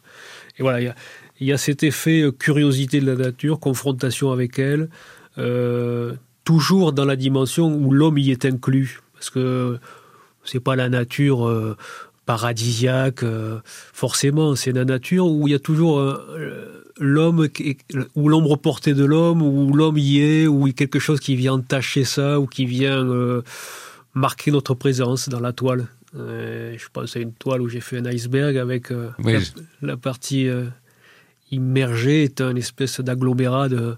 et 0.59 0.63
voilà 0.63 0.95
il 1.41 1.47
y 1.47 1.53
a 1.53 1.57
cet 1.57 1.83
effet 1.83 2.21
euh, 2.21 2.31
curiosité 2.31 3.01
de 3.01 3.07
la 3.07 3.17
nature 3.17 3.59
confrontation 3.59 4.31
avec 4.31 4.59
elle 4.59 4.91
euh, 5.39 6.15
toujours 6.45 6.93
dans 6.93 7.07
la 7.07 7.17
dimension 7.17 7.75
où 7.75 7.91
l'homme 7.91 8.19
y 8.19 8.31
est 8.31 8.45
inclus. 8.45 9.01
Parce 9.15 9.31
que 9.31 9.79
c'est 10.45 10.61
pas 10.61 10.77
la 10.77 10.91
nature 10.91 11.49
euh, 11.49 11.75
paradisiaque 12.27 13.25
forcément 13.65 14.55
c'est 14.55 14.73
la 14.73 14.85
nature 14.85 15.27
où 15.27 15.49
il 15.49 15.53
y 15.53 15.55
a 15.55 15.59
toujours 15.59 15.99
euh, 15.99 16.80
l'homme 17.01 17.49
ou 18.15 18.29
l'ombre 18.29 18.57
portée 18.57 18.95
de 18.95 19.05
l'homme 19.05 19.43
ou 19.43 19.73
l'homme 19.73 19.99
y 19.99 20.21
est 20.21 20.47
ou 20.47 20.71
quelque 20.73 20.99
chose 20.99 21.19
qui 21.19 21.35
vient 21.35 21.59
tacher 21.59 22.05
ça 22.05 22.39
ou 22.39 22.47
qui 22.47 22.67
vient 22.67 23.05
euh, 23.05 23.43
marquer 24.15 24.51
notre 24.51 24.75
présence 24.75 25.29
dans 25.29 25.41
la 25.41 25.53
toile. 25.53 25.89
Euh, 26.17 26.75
je 26.77 26.87
pense 26.93 27.17
à 27.17 27.21
une 27.21 27.33
toile 27.33 27.63
où 27.63 27.69
j'ai 27.69 27.81
fait 27.81 27.99
un 27.99 28.05
iceberg 28.05 28.57
avec 28.57 28.91
euh, 28.91 29.11
oui, 29.21 29.35
la, 29.81 29.97
partie 29.97 30.49
immergée 31.51 32.25
est 32.25 32.41
un 32.41 32.55
espèce 32.55 33.01
d'agglomérat 33.01 33.69
de 33.69 33.97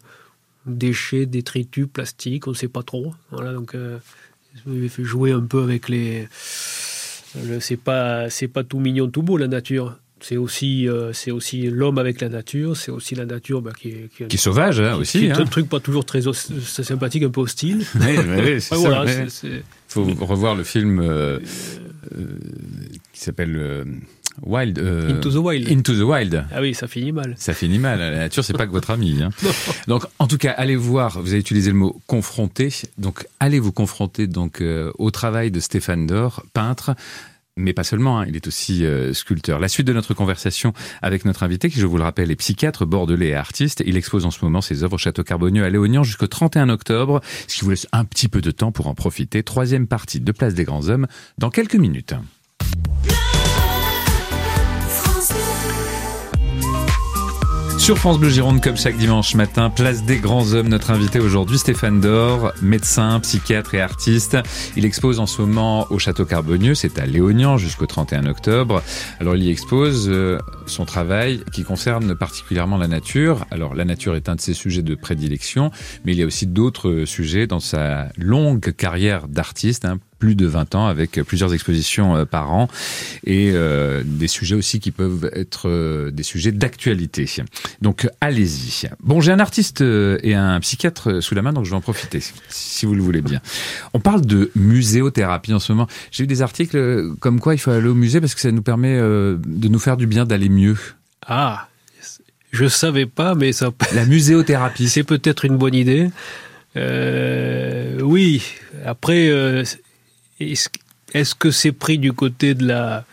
déchets 0.67 1.27
détritus 1.27 1.89
plastiques 1.93 2.47
on 2.47 2.51
ne 2.51 2.57
sait 2.57 2.69
pas 2.69 2.83
trop. 2.83 3.15
Voilà 3.31 3.53
donc 3.53 3.75
euh, 3.75 3.99
fait 4.89 5.05
jouer 5.05 5.33
un 5.33 5.41
peu 5.41 5.63
avec 5.63 5.89
les 5.89 6.29
c'est 7.61 7.79
pas 7.79 8.29
c'est 8.29 8.49
pas 8.49 8.63
tout 8.63 8.79
mignon 8.79 9.09
tout 9.09 9.23
beau 9.23 9.37
la 9.37 9.49
nature 9.49 9.97
c'est 10.23 10.37
aussi 10.37 10.89
euh, 10.89 11.13
c'est 11.13 11.31
aussi 11.31 11.63
l'homme 11.63 11.99
avec 11.99 12.21
la 12.21 12.29
nature 12.29 12.77
c'est 12.77 12.91
aussi 12.91 13.15
la 13.15 13.27
nature 13.27 13.61
bah, 13.61 13.73
qui, 13.79 13.89
est, 13.89 14.09
qui, 14.17 14.23
est, 14.23 14.27
qui 14.29 14.37
est 14.37 14.39
sauvage 14.39 14.81
hein, 14.81 14.95
qui, 14.95 15.01
aussi 15.01 15.19
qui 15.21 15.31
hein. 15.31 15.37
un 15.39 15.45
truc 15.45 15.69
pas 15.69 15.81
toujours 15.81 16.05
très 16.05 16.23
sympathique 16.23 17.23
un 17.23 17.31
peu 17.31 17.41
hostile. 17.41 17.85
Ouais, 18.03 18.19
ouais, 18.19 18.59
voilà, 18.73 19.05
faut 19.87 20.05
revoir 20.05 20.55
le 20.55 20.65
film 20.65 21.01
euh, 21.01 21.39
euh, 22.17 22.39
qui 23.13 23.21
s'appelle 23.21 23.85
Wild 24.41 24.79
euh, 24.79 25.11
Into 25.11 25.31
the 25.31 25.37
Wild. 25.37 25.71
Into 25.71 25.95
the 25.95 26.03
Wild. 26.03 26.45
Ah 26.53 26.61
oui 26.61 26.75
ça 26.75 26.89
finit 26.89 27.13
mal. 27.13 27.35
Ça 27.37 27.53
finit 27.53 27.79
mal 27.79 27.99
la 27.99 28.11
nature 28.17 28.45
c'est 28.45 28.57
pas 28.57 28.67
que 28.67 28.73
votre 28.73 28.91
ami 28.91 29.23
hein. 29.23 29.31
donc 29.89 30.05
en 30.19 30.27
tout 30.27 30.39
cas 30.39 30.53
allez 30.53 30.77
voir 30.77 31.21
vous 31.21 31.29
avez 31.29 31.39
utilisé 31.39 31.71
le 31.71 31.77
mot 31.77 32.01
confronter. 32.07 32.71
Donc 32.99 33.27
allez 33.41 33.59
vous 33.59 33.73
confronter 33.73 34.27
donc 34.27 34.61
euh, 34.61 34.91
au 34.99 35.11
travail 35.11 35.51
de 35.51 35.61
Stéphane 35.61 36.07
Dor 36.07 36.45
peintre 36.55 36.95
mais 37.57 37.73
pas 37.73 37.85
seulement 37.85 38.21
hein, 38.21 38.27
il 38.27 38.37
est 38.37 38.47
aussi 38.47 38.85
euh, 38.85 39.13
sculpteur. 39.13 39.61
La 39.61 39.69
suite 39.69 39.87
de 39.87 39.93
notre 39.93 40.15
conversation 40.15 40.73
avec 41.03 41.25
notre 41.25 41.43
invité 41.43 41.69
qui 41.71 41.81
je 41.81 41.87
vous 41.87 41.97
le 41.97 42.03
rappelle 42.03 42.31
est 42.31 42.37
psychiatre 42.37 42.87
bordelais 42.87 43.29
et 43.29 43.35
artiste 43.35 43.83
il 43.87 43.97
expose 43.97 44.25
en 44.25 44.31
ce 44.31 44.45
moment 44.45 44.61
ses 44.61 44.85
œuvres 44.85 44.95
au 44.95 44.99
château 44.99 45.23
carbonieux 45.23 45.65
à 45.65 45.71
léognan 45.71 46.03
jusqu'au 46.03 46.27
31 46.27 46.69
octobre. 46.71 47.21
Ce 47.49 47.57
qui 47.59 47.65
vous 47.65 47.71
laisse 47.71 47.87
un 47.93 48.05
petit 48.05 48.29
peu 48.29 48.41
de 48.41 48.51
temps 48.51 48.73
pour 48.73 48.87
en 48.87 48.95
profiter 48.95 49.43
troisième 49.43 49.87
partie 49.87 50.21
de 50.21 50.33
place 50.33 50.55
des 50.55 50.65
grands 50.65 50.89
hommes 50.89 51.07
dans 51.39 51.51
quelques 51.51 51.77
minutes 51.77 52.15
Sur 57.83 57.99
France 57.99 58.21
Bleu 58.21 58.31
Gironde, 58.31 58.61
comme 58.61 58.77
chaque 58.77 58.97
dimanche 58.97 59.35
matin, 59.35 59.69
place 59.69 60.05
des 60.05 60.19
grands 60.19 60.53
hommes. 60.53 60.69
Notre 60.69 60.93
invité 60.93 61.19
aujourd'hui, 61.19 61.59
Stéphane 61.59 62.01
Dor, 62.01 62.53
médecin, 62.63 63.19
psychiatre 63.19 63.75
et 63.75 63.81
artiste. 63.81 64.39
Il 64.77 64.85
expose 64.85 65.19
en 65.19 65.27
ce 65.27 65.43
moment 65.43 65.89
au 65.91 65.99
Château 65.99 66.25
Carbonieux, 66.25 66.77
c'est 66.77 67.01
à 67.01 67.07
Léognan 67.07 67.59
jusqu'au 67.59 67.87
31 67.87 68.27
octobre. 68.27 68.85
Alors 69.19 69.35
il 69.35 69.43
y 69.43 69.51
expose 69.51 70.09
euh, 70.09 70.39
son 70.67 70.85
travail 70.85 71.43
qui 71.53 71.65
concerne 71.65 72.15
particulièrement 72.15 72.79
la 72.79 72.87
nature. 72.87 73.47
Alors 73.51 73.75
la 73.75 73.85
nature 73.85 74.15
est 74.15 74.29
un 74.29 74.37
de 74.37 74.41
ses 74.41 74.55
sujets 74.55 74.83
de 74.83 74.95
prédilection, 74.95 75.73
mais 76.05 76.13
il 76.13 76.21
y 76.21 76.23
a 76.23 76.27
aussi 76.27 76.47
d'autres 76.47 77.05
sujets 77.05 77.49
dans 77.49 77.59
sa 77.59 78.11
longue 78.17 78.71
carrière 78.77 79.27
d'artiste, 79.27 79.87
hein, 79.87 79.99
plus 80.23 80.37
de 80.37 80.47
20 80.47 80.77
ans 80.77 80.87
avec 80.87 81.21
plusieurs 81.25 81.53
expositions 81.53 82.15
euh, 82.15 82.25
par 82.25 82.53
an 82.53 82.69
et 83.27 83.51
euh, 83.53 84.05
des 84.07 84.29
sujets 84.29 84.55
aussi 84.55 84.79
qui 84.79 84.93
peuvent 84.93 85.29
être 85.35 85.69
euh, 85.69 86.13
des 86.13 86.23
sujets 86.23 86.53
d'actualité. 86.53 87.29
Donc 87.81 88.09
allez-y. 88.21 88.89
Bon, 89.03 89.21
j'ai 89.21 89.33
un 89.33 89.41
artiste 89.41 89.81
et 89.81 90.35
un 90.37 90.61
psychiatre 90.61 91.21
sous 91.21 91.35
la 91.35 91.43
main, 91.43 91.53
donc 91.53 91.65
je 91.65 91.71
vais 91.71 91.77
en 91.77 91.81
profiter 91.81 92.21
si 92.51 92.87
vous 92.87 92.95
le 92.95 93.03
voulez 93.03 93.21
bien. 93.21 93.41
On 93.95 93.99
parle 93.99 94.25
de 94.25 94.53
muséothérapie 94.55 95.55
en 95.55 95.59
ce 95.59 95.73
moment. 95.73 95.89
J'ai 96.13 96.23
eu 96.23 96.29
des 96.29 96.41
articles 96.41 97.17
comme 97.19 97.41
quoi 97.41 97.57
il 97.57 97.59
faut 97.59 97.73
aller 97.73 97.89
au 97.89 97.95
musée 97.95 98.21
parce 98.21 98.37
que 98.37 98.41
ça 98.41 98.53
nous 98.53 98.63
permet 98.63 98.97
de 98.99 99.69
nous 99.69 99.81
faire 99.81 99.97
du 99.97 100.07
bien 100.07 100.25
d'aller 100.25 100.49
mieux. 100.49 100.77
Ah, 101.27 101.67
je 102.53 102.69
savais 102.69 103.07
pas, 103.07 103.35
mais 103.35 103.51
ça. 103.51 103.73
La 103.93 104.07
muséothérapie, 104.07 104.89
c'est 104.89 105.03
peut-être 105.03 105.45
une 105.45 105.57
bonne 105.57 105.75
idée. 105.75 106.11
Euh, 106.77 108.01
oui. 108.01 108.43
Après, 108.85 109.29
euh, 109.29 109.65
est-ce 111.15 111.35
que 111.35 111.51
c'est 111.51 111.73
pris 111.73 111.99
du 111.99 112.13
côté 112.13 112.55
de 112.55 112.67
la 112.67 113.05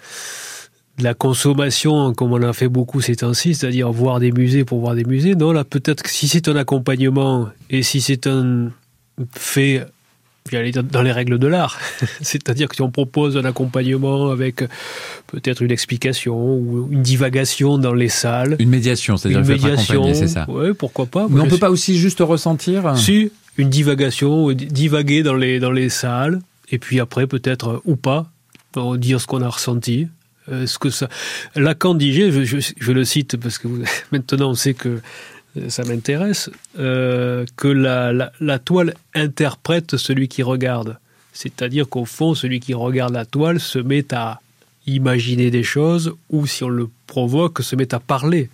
de 0.98 1.04
la 1.06 1.14
consommation 1.14 2.14
comme 2.14 2.34
on 2.34 2.42
a 2.42 2.52
fait 2.52 2.68
beaucoup 2.68 3.00
ces 3.00 3.16
temps-ci 3.16 3.56
c'est-à-dire 3.56 3.90
voir 3.92 4.20
des 4.20 4.32
musées 4.32 4.66
pour 4.66 4.80
voir 4.80 4.96
des 4.96 5.06
musées? 5.06 5.36
Non 5.36 5.52
là 5.52 5.64
peut-être 5.64 6.04
que 6.04 6.10
si 6.10 6.28
c'est 6.28 6.48
un 6.48 6.56
accompagnement 6.56 7.50
et 7.70 7.84
si 7.84 8.02
c'est 8.02 8.28
un 8.28 8.72
fait 9.34 9.86
dans 10.92 11.02
les 11.02 11.12
règles 11.12 11.38
de 11.38 11.48
l'art 11.48 11.80
c'est-à-dire 12.22 12.68
que 12.68 12.76
si 12.76 12.82
on 12.82 12.90
propose 12.90 13.38
un 13.38 13.46
accompagnement 13.46 14.30
avec 14.30 14.64
peut-être 15.28 15.62
une 15.62 15.72
explication 15.72 16.56
ou 16.56 16.90
une 16.92 17.04
divagation 17.04 17.78
dans 17.78 17.94
les 17.94 18.10
salles. 18.10 18.56
Une 18.60 18.70
médiation 18.70 19.16
c'est-à-dire 19.16 19.46
médiation. 19.46 20.14
c'est 20.14 20.28
ça. 20.28 20.50
Ouais, 20.50 20.74
pourquoi 20.74 21.06
pas. 21.06 21.28
Mais 21.30 21.42
on 21.42 21.48
peut 21.48 21.58
pas 21.58 21.70
aussi 21.70 21.98
juste 21.98 22.20
ressentir 22.20 22.98
si 22.98 23.32
une 23.58 23.70
divagation 23.70 24.52
divaguer 24.52 25.24
dans 25.24 25.36
les 25.36 25.60
dans 25.60 25.72
les 25.72 25.90
salles 25.90 26.40
et 26.72 26.80
puis 26.80 27.00
après 27.00 27.28
peut-être 27.28 27.82
ou 27.86 27.96
pas 27.96 28.32
pour 28.72 28.98
dire 28.98 29.20
ce 29.20 29.28
qu'on 29.28 29.42
a 29.42 29.50
ressenti 29.50 30.08
euh, 30.50 30.68
ce 30.68 30.80
que 30.80 30.90
ça 30.90 31.10
Lacan 31.56 31.96
disait 31.96 32.32
je, 32.32 32.92
le 32.92 33.06
cite 33.06 33.38
parce 33.38 33.58
que 33.58 33.68
maintenant 34.12 34.52
on 34.52 34.56
sait 34.56 34.74
que 34.74 35.02
ça 35.68 35.84
m'intéresse 35.84 36.50
euh, 36.78 37.46
que 37.56 37.68
la, 37.68 38.14
la, 38.14 38.32
la 38.40 38.60
toile 38.60 38.94
interprète 39.16 39.98
celui 39.98 40.28
qui 40.28 40.44
regarde 40.44 40.98
C'est-à-dire 41.34 41.88
qu'au 41.88 42.06
fond, 42.06 42.36
celui 42.36 42.60
qui 42.60 42.74
regarde 42.74 43.14
la 43.14 43.26
toile 43.26 43.60
se 43.60 43.80
met 43.80 44.14
à 44.14 44.42
imaginer 44.88 45.52
des 45.52 45.64
choses 45.64 46.14
ou 46.30 46.48
si 46.48 46.64
on 46.64 46.70
le 46.70 46.90
provoque, 47.08 47.62
se 47.62 47.76
met 47.76 47.94
à 47.94 48.00
parler. 48.00 48.50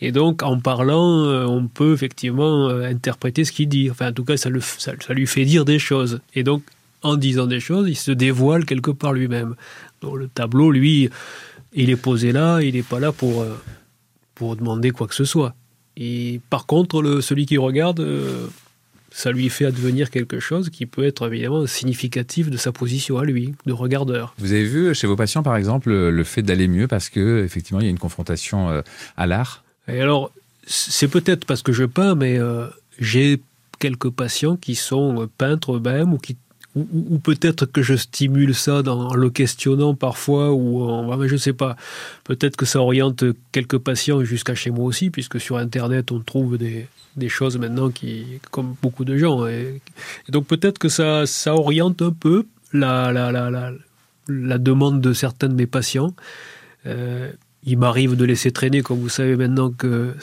Et 0.00 0.12
donc, 0.12 0.42
en 0.42 0.58
parlant, 0.58 1.24
euh, 1.24 1.44
on 1.44 1.66
peut 1.68 1.92
effectivement 1.92 2.68
euh, 2.68 2.88
interpréter 2.88 3.44
ce 3.44 3.52
qu'il 3.52 3.68
dit. 3.68 3.90
Enfin, 3.90 4.08
en 4.10 4.12
tout 4.12 4.24
cas, 4.24 4.36
ça, 4.36 4.48
le, 4.48 4.60
ça, 4.60 4.92
lui 5.10 5.26
fait 5.26 5.44
dire 5.44 5.64
des 5.64 5.78
choses. 5.78 6.20
Et 6.34 6.42
donc, 6.42 6.62
en 7.02 7.16
disant 7.16 7.46
des 7.46 7.60
choses, 7.60 7.88
il 7.88 7.96
se 7.96 8.12
dévoile 8.12 8.64
quelque 8.64 8.90
part 8.90 9.12
lui-même. 9.12 9.54
Donc, 10.00 10.16
le 10.16 10.28
tableau, 10.28 10.70
lui, 10.70 11.10
il 11.72 11.90
est 11.90 11.96
posé 11.96 12.32
là, 12.32 12.60
il 12.60 12.74
n'est 12.74 12.82
pas 12.82 13.00
là 13.00 13.12
pour, 13.12 13.42
euh, 13.42 13.56
pour 14.34 14.56
demander 14.56 14.90
quoi 14.90 15.06
que 15.06 15.14
ce 15.14 15.24
soit. 15.24 15.54
Et 15.96 16.40
par 16.48 16.66
contre, 16.66 17.02
le, 17.02 17.20
celui 17.20 17.46
qui 17.46 17.58
regarde, 17.58 18.00
ça 19.12 19.30
lui 19.30 19.48
fait 19.48 19.66
advenir 19.66 20.10
quelque 20.10 20.40
chose 20.40 20.70
qui 20.70 20.86
peut 20.86 21.04
être 21.04 21.26
évidemment 21.26 21.66
significatif 21.66 22.50
de 22.50 22.56
sa 22.56 22.72
position 22.72 23.18
à 23.18 23.24
lui, 23.24 23.54
de 23.66 23.72
regardeur. 23.72 24.34
Vous 24.38 24.52
avez 24.52 24.64
vu 24.64 24.94
chez 24.94 25.06
vos 25.06 25.16
patients, 25.16 25.42
par 25.42 25.56
exemple, 25.56 25.92
le 25.92 26.24
fait 26.24 26.42
d'aller 26.42 26.68
mieux 26.68 26.88
parce 26.88 27.10
que 27.10 27.44
effectivement 27.44 27.80
il 27.80 27.84
y 27.84 27.86
a 27.88 27.90
une 27.90 27.98
confrontation 27.98 28.70
euh, 28.70 28.82
à 29.16 29.26
l'art? 29.26 29.64
Et 29.88 30.00
alors, 30.00 30.32
c'est 30.66 31.08
peut-être 31.08 31.44
parce 31.44 31.62
que 31.62 31.72
je 31.72 31.84
peins, 31.84 32.14
mais 32.14 32.38
euh, 32.38 32.66
j'ai 32.98 33.40
quelques 33.78 34.10
patients 34.10 34.56
qui 34.56 34.74
sont 34.74 35.28
peintres 35.36 35.76
eux-mêmes 35.76 36.14
ou 36.14 36.18
qui 36.18 36.36
ou, 36.74 37.18
peut-être 37.18 37.66
que 37.66 37.82
je 37.82 37.94
stimule 37.94 38.54
ça 38.54 38.82
en 38.86 39.14
le 39.14 39.28
questionnant 39.28 39.94
parfois, 39.94 40.52
ou 40.52 40.82
en, 40.82 41.26
je 41.26 41.36
sais 41.36 41.52
pas, 41.52 41.76
peut-être 42.24 42.56
que 42.56 42.64
ça 42.64 42.80
oriente 42.80 43.24
quelques 43.52 43.78
patients 43.78 44.24
jusqu'à 44.24 44.54
chez 44.54 44.70
moi 44.70 44.86
aussi, 44.86 45.10
puisque 45.10 45.38
sur 45.38 45.58
Internet 45.58 46.12
on 46.12 46.20
trouve 46.20 46.56
des, 46.56 46.88
choses 47.28 47.58
maintenant 47.58 47.90
qui, 47.90 48.24
comme 48.50 48.74
beaucoup 48.80 49.04
de 49.04 49.18
gens. 49.18 49.46
Et, 49.46 49.82
donc 50.30 50.46
peut-être 50.46 50.78
que 50.78 50.88
ça, 50.88 51.26
ça 51.26 51.54
oriente 51.54 52.00
un 52.00 52.12
peu 52.12 52.46
la, 52.72 53.12
la, 53.12 53.30
la, 53.32 53.50
la, 53.50 53.72
la 54.28 54.58
demande 54.58 55.00
de 55.00 55.12
certains 55.12 55.48
de 55.48 55.54
mes 55.54 55.66
patients. 55.66 56.14
Euh, 56.86 57.30
il 57.64 57.78
m'arrive 57.78 58.16
de 58.16 58.24
laisser 58.24 58.50
traîner, 58.50 58.82
comme 58.82 58.98
vous 58.98 59.08
savez 59.08 59.36
maintenant, 59.36 59.70
que 59.70 60.14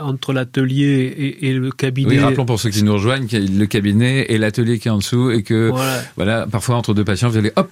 entre 0.00 0.32
l'atelier 0.32 1.36
et, 1.40 1.52
le 1.52 1.70
cabinet. 1.70 2.10
Oui, 2.10 2.18
rappelons 2.18 2.44
pour 2.44 2.58
ceux 2.58 2.70
qui 2.70 2.82
nous 2.82 2.94
rejoignent 2.94 3.26
qu'il 3.26 3.42
y 3.42 3.56
a 3.56 3.58
le 3.58 3.66
cabinet 3.66 4.26
et 4.28 4.38
l'atelier 4.38 4.78
qui 4.78 4.88
est 4.88 4.90
en 4.90 4.98
dessous 4.98 5.30
et 5.30 5.42
que, 5.42 5.70
voilà, 6.16 6.46
parfois 6.50 6.76
entre 6.76 6.94
deux 6.94 7.04
patients, 7.04 7.28
vous 7.28 7.36
allez 7.36 7.52
hop, 7.56 7.70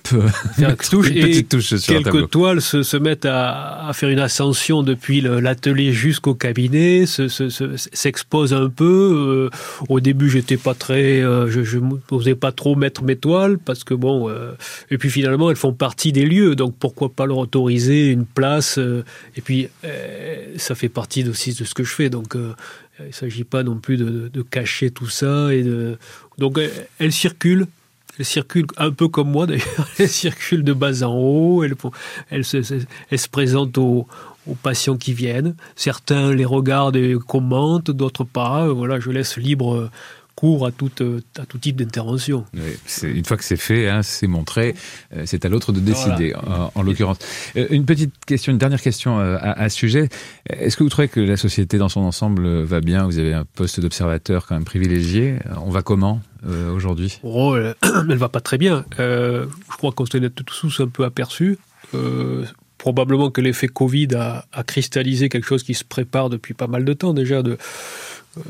faire 0.57 0.71
une, 0.71 0.77
touche, 0.77 1.09
une 1.09 1.23
petite 1.23 1.49
touche 1.49 1.75
sur 1.75 2.03
quelques 2.03 2.31
toiles 2.31 2.63
se, 2.63 2.83
se 2.83 2.97
mettent 2.97 3.25
à, 3.25 3.89
à, 3.89 3.93
faire 3.93 4.11
une 4.11 4.21
ascension 4.21 4.83
depuis 4.83 5.21
l'atelier 5.21 5.93
jusqu'au 5.93 6.35
cabinet, 6.35 7.05
s'exposent 7.07 8.55
un 8.55 8.69
peu. 8.69 9.51
Euh, 9.51 9.57
au 9.89 10.01
début, 10.01 10.31
j'étais 10.31 10.57
pas 10.57 10.75
très, 10.75 11.21
euh, 11.21 11.49
je, 11.51 11.79
n'osais 11.79 12.35
pas 12.35 12.53
trop 12.53 12.77
mettre 12.77 13.03
mes 13.03 13.17
toiles 13.17 13.59
parce 13.59 13.85
que 13.85 13.95
bon, 13.95 14.29
euh, 14.29 14.53
et 14.91 14.99
puis 14.99 15.11
finalement, 15.11 15.51
elles 15.51 15.57
font 15.57 15.73
partie 15.73 16.13
des 16.13 16.25
lieux, 16.25 16.55
donc 16.55 16.75
pourquoi 16.79 17.09
pas 17.09 17.27
leur 17.27 17.39
autoriser 17.39 18.11
une 18.11 18.25
place 18.25 18.79
et 19.37 19.41
puis, 19.41 19.69
euh, 19.85 20.55
ça 20.57 20.75
fait 20.75 20.89
partie 20.89 21.29
aussi 21.29 21.53
de 21.53 21.65
ce 21.65 21.75
que 21.75 21.85
je 21.85 21.93
fais. 21.93 22.11
Donc, 22.11 22.37
euh, 22.37 22.55
il 23.01 23.07
ne 23.07 23.13
s'agit 23.13 23.45
pas 23.45 23.63
non 23.63 23.77
plus 23.77 23.97
de, 23.97 24.43
cacher 24.43 24.91
tout 24.91 25.09
ça. 25.09 25.53
Et 25.53 25.63
de... 25.63 25.99
Donc, 26.39 26.59
elle 26.99 27.13
circule. 27.13 27.67
Elle 28.19 28.25
circule 28.25 28.67
un 28.79 28.93
peu 28.93 29.09
comme 29.09 29.31
moi 29.31 29.47
d'ailleurs. 29.47 29.89
Elle 29.99 30.09
circule 30.09 30.65
de 30.65 30.73
bas 30.73 31.03
en 31.03 31.15
haut. 31.15 31.63
Elle, 32.31 32.45
se, 32.47 32.85
elle 33.11 33.19
se 33.19 33.29
présente 33.29 33.77
aux, 33.77 34.07
aux 34.47 34.55
patients 34.55 34.97
qui 34.97 35.13
viennent. 35.13 35.55
Certains 35.75 36.33
les 36.33 36.47
regardent 36.47 36.97
et 36.97 37.15
commentent, 37.27 37.91
d'autres 37.91 38.25
pas. 38.25 38.69
Voilà, 38.69 39.01
je 39.01 39.11
laisse 39.11 39.37
libre 39.37 39.91
court 40.37 40.67
à 40.67 40.71
tout, 40.71 40.91
euh, 41.01 41.21
à 41.39 41.47
tout 41.47 41.59
type 41.59 41.77
d'intervention. 41.77 42.45
une 43.03 43.25
fois 43.25 43.37
que 43.37 43.43
c'est 43.43 43.57
fait, 43.57 43.89
hein, 43.89 44.03
c'est 44.03 44.27
montré, 44.27 44.75
euh, 45.15 45.23
c'est 45.25 45.45
à 45.45 45.49
l'autre 45.49 45.73
de 45.73 45.81
décider, 45.81 46.35
en, 46.75 46.83
l'occurrence. 46.83 47.19
Euh, 47.57 47.67
une 47.71 47.87
petite 47.87 48.13
question, 48.27 48.53
une 48.53 48.59
dernière 48.59 48.83
question 48.83 49.19
à, 49.19 49.69
ce 49.69 49.77
sujet. 49.77 50.09
Est-ce 50.49 50.77
que 50.77 50.85
vous 50.85 50.91
trouvez 50.91 51.09
que 51.09 51.21
la 51.21 51.39
société 51.39 51.79
dans 51.79 51.89
son 51.89 52.03
ensemble 52.03 52.47
va 52.63 52.81
bien? 52.81 53.07
Vous 53.07 53.19
avez 53.19 53.33
un 53.33 53.45
poste 53.45 53.81
d'observateur 53.81 54.47
quand 54.47 54.55
même 54.55 54.65
privilégié. 54.65 55.39
On 55.65 55.71
va 55.71 55.83
comment 55.83 56.21
aujourd'hui? 56.75 57.19
Oh, 57.23 57.57
Elle 57.57 57.75
ne 58.07 58.15
va 58.15 58.29
pas 58.29 58.41
très 58.41 58.59
bien. 58.59 58.85
je 58.99 59.47
crois 59.79 59.93
qu'on 59.93 60.05
s'en 60.05 60.23
est 60.23 60.31
tous 60.31 60.81
un 60.81 60.89
peu 60.89 61.05
aperçu. 61.05 61.59
probablement 62.77 63.31
que 63.31 63.41
l'effet 63.41 63.69
Covid 63.69 64.09
a, 64.15 64.45
a, 64.53 64.63
cristallisé 64.63 65.31
quelque 65.31 65.47
chose 65.47 65.63
qui 65.63 65.73
se 65.73 65.85
prépare 65.85 66.29
depuis 66.29 66.53
pas 66.53 66.67
mal 66.67 66.85
de 66.85 66.93
temps 66.93 67.15
déjà, 67.15 67.43
de, 67.43 67.57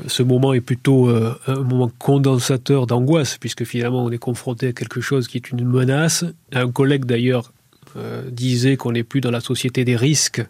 ce 0.07 0.23
moment 0.23 0.53
est 0.53 0.61
plutôt 0.61 1.09
euh, 1.09 1.33
un 1.47 1.61
moment 1.61 1.91
condensateur 1.97 2.87
d'angoisse, 2.87 3.37
puisque 3.37 3.63
finalement 3.63 4.03
on 4.03 4.11
est 4.11 4.17
confronté 4.17 4.67
à 4.67 4.73
quelque 4.73 5.01
chose 5.01 5.27
qui 5.27 5.37
est 5.37 5.49
une 5.49 5.65
menace. 5.65 6.25
Un 6.51 6.71
collègue 6.71 7.05
d'ailleurs 7.05 7.53
euh, 7.95 8.29
disait 8.29 8.77
qu'on 8.77 8.91
n'est 8.91 9.03
plus 9.03 9.21
dans 9.21 9.31
la 9.31 9.39
société 9.39 9.85
des 9.85 9.95
risques 9.95 10.45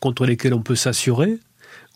contre 0.00 0.26
lesquels 0.26 0.54
on 0.54 0.62
peut 0.62 0.76
s'assurer. 0.76 1.38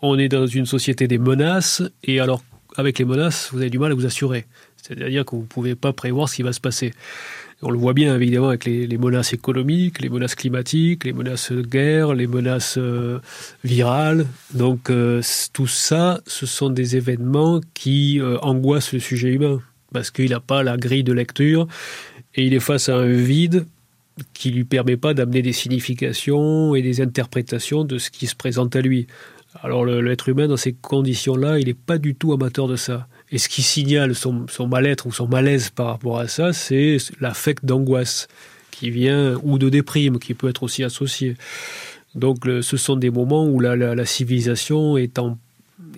On 0.03 0.19
est 0.19 0.29
dans 0.29 0.47
une 0.47 0.67
société 0.67 1.07
des 1.07 1.19
menaces, 1.19 1.83
et 2.03 2.19
alors 2.19 2.43
avec 2.77 2.99
les 2.99 3.05
menaces, 3.05 3.51
vous 3.53 3.61
avez 3.61 3.71
du 3.71 3.79
mal 3.79 3.93
à 3.93 3.95
vous 3.95 4.07
assurer. 4.07 4.47
C'est-à-dire 4.77 5.25
que 5.25 5.37
vous 5.37 5.43
ne 5.43 5.47
pouvez 5.47 5.75
pas 5.77 5.93
prévoir 5.93 6.29
ce 6.29 6.37
qui 6.37 6.43
va 6.43 6.53
se 6.53 6.61
passer. 6.61 6.93
On 7.65 7.71
le 7.71 7.79
voit 7.79 7.93
bien 7.93 8.17
évidemment 8.17 8.49
avec 8.49 8.65
les, 8.65 8.99
menaces 8.99 9.33
économiques, 9.33 10.03
les 10.03 10.09
menaces 10.09 10.35
climatiques, 10.35 11.05
les 11.05 11.13
menaces 11.13 11.53
de 11.53 11.63
guerre, 11.63 12.13
les 12.13 12.27
menaces 12.27 12.77
euh, 12.77 13.21
virales. 13.63 14.27
Donc 14.53 14.91
euh, 14.91 15.23
tout 15.53 15.69
ça, 15.69 16.21
ce 16.27 16.45
sont 16.45 16.71
des 16.71 16.97
événements 16.97 17.61
qui 17.73 18.21
euh, 18.21 18.37
angoissent 18.41 18.93
le 18.93 18.99
sujet 18.99 19.29
humain 19.29 19.61
parce 19.93 20.11
qu'il 20.11 20.31
n'a 20.31 20.41
pas 20.41 20.65
la 20.65 20.77
grille 20.77 21.05
de 21.05 21.13
lecture 21.13 21.69
et 22.35 22.45
il 22.45 22.53
est 22.53 22.61
face 22.61 22.89
à 22.89 22.97
un 22.97 23.13
vide 23.13 23.65
qui 24.35 24.51
lui 24.51 24.65
permet 24.65 24.97
pas 24.97 25.15
d'amener 25.15 25.43
des 25.43 25.53
significations 25.53 26.75
et 26.75 26.83
des 26.83 27.01
interprétations 27.01 27.85
de 27.85 27.99
ce 27.99 28.11
qui 28.11 28.27
se 28.27 28.35
présente 28.35 28.75
à 28.75 28.81
lui. 28.81 29.07
Alors 29.63 29.85
l'être 29.85 30.29
humain 30.29 30.49
dans 30.49 30.57
ces 30.57 30.73
conditions-là, 30.73 31.61
il 31.61 31.67
n'est 31.67 31.75
pas 31.75 31.99
du 31.99 32.17
tout 32.17 32.33
amateur 32.33 32.67
de 32.67 32.77
ça. 32.77 33.07
Et 33.33 33.39
ce 33.39 33.49
qui 33.49 33.63
signale 33.63 34.15
son, 34.15 34.47
mal-être 34.69 35.07
ou 35.07 35.13
son 35.13 35.27
malaise 35.27 35.71
par 35.71 35.87
rapport 35.87 36.19
à 36.19 36.29
ça, 36.29 36.53
c'est 36.53 36.99
l'affect 37.21 37.65
d'angoisse 37.65 38.29
qui 38.71 38.91
vient, 38.91 39.41
ou 39.43 39.59
de 39.59 39.71
déprime, 39.71 40.19
qui 40.19 40.35
peut 40.35 40.51
être 40.51 40.63
aussi 40.63 40.85
associé. 40.85 41.37
Donc 42.15 42.45
ce 42.45 42.77
sont 42.77 42.97
des 42.97 43.11
moments 43.11 43.47
où 43.47 43.59
la, 43.59 44.05
civilisation 44.05 44.99
est, 44.99 45.19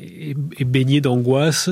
est, 0.01 0.65
baignée 0.65 1.01
d'angoisse, 1.01 1.71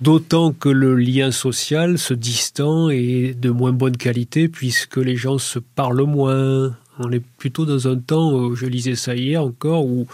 d'autant 0.00 0.52
que 0.52 0.70
le 0.70 0.94
lien 0.94 1.30
social 1.30 1.98
se 1.98 2.14
distend 2.14 2.88
et 2.88 3.34
de 3.38 3.50
moins 3.50 3.72
bonne 3.72 3.98
qualité, 3.98 4.48
puisque 4.48 4.96
les 4.96 5.16
gens 5.16 5.36
se 5.36 5.58
parlent 5.58 6.06
moins. 6.06 6.74
On 6.98 7.12
est 7.12 7.22
plutôt 7.38 7.66
dans 7.66 7.86
un 7.86 7.96
temps, 7.96 8.54
je 8.54 8.64
lisais 8.64 8.94
ça 8.94 9.14
hier 9.14 9.42
encore, 9.42 9.84
où 9.84 10.06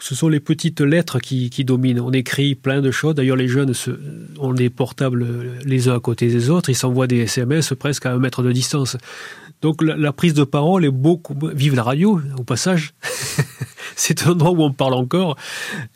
ce 0.00 0.14
sont 0.14 0.28
les 0.28 0.40
petites 0.40 0.80
lettres 0.80 1.18
qui, 1.18 1.64
dominent. 1.64 2.00
On 2.00 2.12
écrit 2.12 2.54
plein 2.54 2.80
de 2.80 2.90
choses. 2.90 3.14
D'ailleurs, 3.14 3.36
les 3.36 3.48
jeunes 3.48 3.74
se, 3.74 3.90
ont 4.38 4.52
des 4.52 4.70
portables 4.70 5.26
les 5.64 5.88
uns 5.88 5.96
à 5.96 6.00
côté 6.00 6.28
des 6.28 6.50
autres. 6.50 6.70
Ils 6.70 6.76
s'envoient 6.76 7.06
des 7.06 7.18
SMS 7.18 7.74
presque 7.78 8.06
à 8.06 8.12
un 8.12 8.18
mètre 8.18 8.42
de 8.42 8.52
distance. 8.52 8.96
Donc 9.60 9.82
la, 9.82 10.12
prise 10.12 10.34
de 10.34 10.44
parole 10.44 10.84
est 10.84 10.90
beaucoup... 10.90 11.34
Vive 11.52 11.74
la 11.74 11.82
radio, 11.82 12.20
au 12.38 12.44
passage. 12.44 12.94
C'est 13.96 14.26
un 14.26 14.30
endroit 14.30 14.52
où 14.52 14.62
on 14.62 14.72
parle 14.72 14.94
encore, 14.94 15.36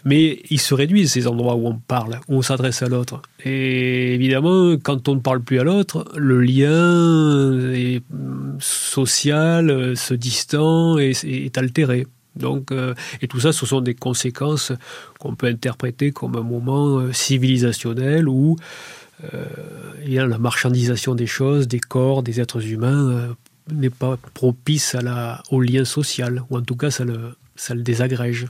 mais 0.05 0.41
ils 0.51 0.61
se 0.61 0.75
réduisent, 0.75 1.13
ces 1.13 1.29
endroits 1.29 1.55
où 1.55 1.69
on 1.69 1.77
parle, 1.79 2.19
où 2.27 2.37
on 2.39 2.43
s'adresse 2.43 2.83
à 2.83 2.89
l'autre. 2.89 3.23
Et 3.45 4.15
évidemment, 4.15 4.75
quand 4.83 5.09
on 5.09 5.15
ne 5.15 5.21
parle 5.21 5.41
plus 5.41 5.61
à 5.61 5.65
l'autre, 5.65 6.11
le 6.17 6.41
lien 6.41 7.73
social 8.59 9.97
se 9.97 10.15
distend 10.15 10.99
et 10.99 11.13
est 11.23 11.57
altéré. 11.57 12.07
Donc, 12.37 12.73
euh, 12.73 12.95
et 13.21 13.29
tout 13.29 13.41
ça, 13.41 13.53
ce 13.53 13.67
sont 13.67 13.81
des 13.81 13.95
conséquences 13.95 14.73
qu'on 15.19 15.35
peut 15.35 15.47
interpréter 15.47 16.13
comme 16.13 16.37
un 16.37 16.43
moment 16.43 16.99
euh, 16.99 17.13
civilisationnel 17.13 18.29
où 18.29 18.57
euh, 19.35 19.45
la 20.07 20.39
marchandisation 20.39 21.15
des 21.15 21.27
choses, 21.27 21.69
des 21.69 21.81
corps, 21.81 22.23
des 22.23 22.41
êtres 22.41 22.67
humains 22.67 23.35
n'est 23.71 23.91
pas 23.91 24.17
propice 24.35 24.97
au 25.51 25.61
lien 25.61 25.85
social, 25.85 26.43
ou 26.51 26.57
en 26.57 26.63
tout 26.63 26.77
cas 26.77 26.91
ça 26.91 27.05
le, 27.05 27.37
ça 27.55 27.75
le 27.75 27.83
désagrège. 27.83 28.47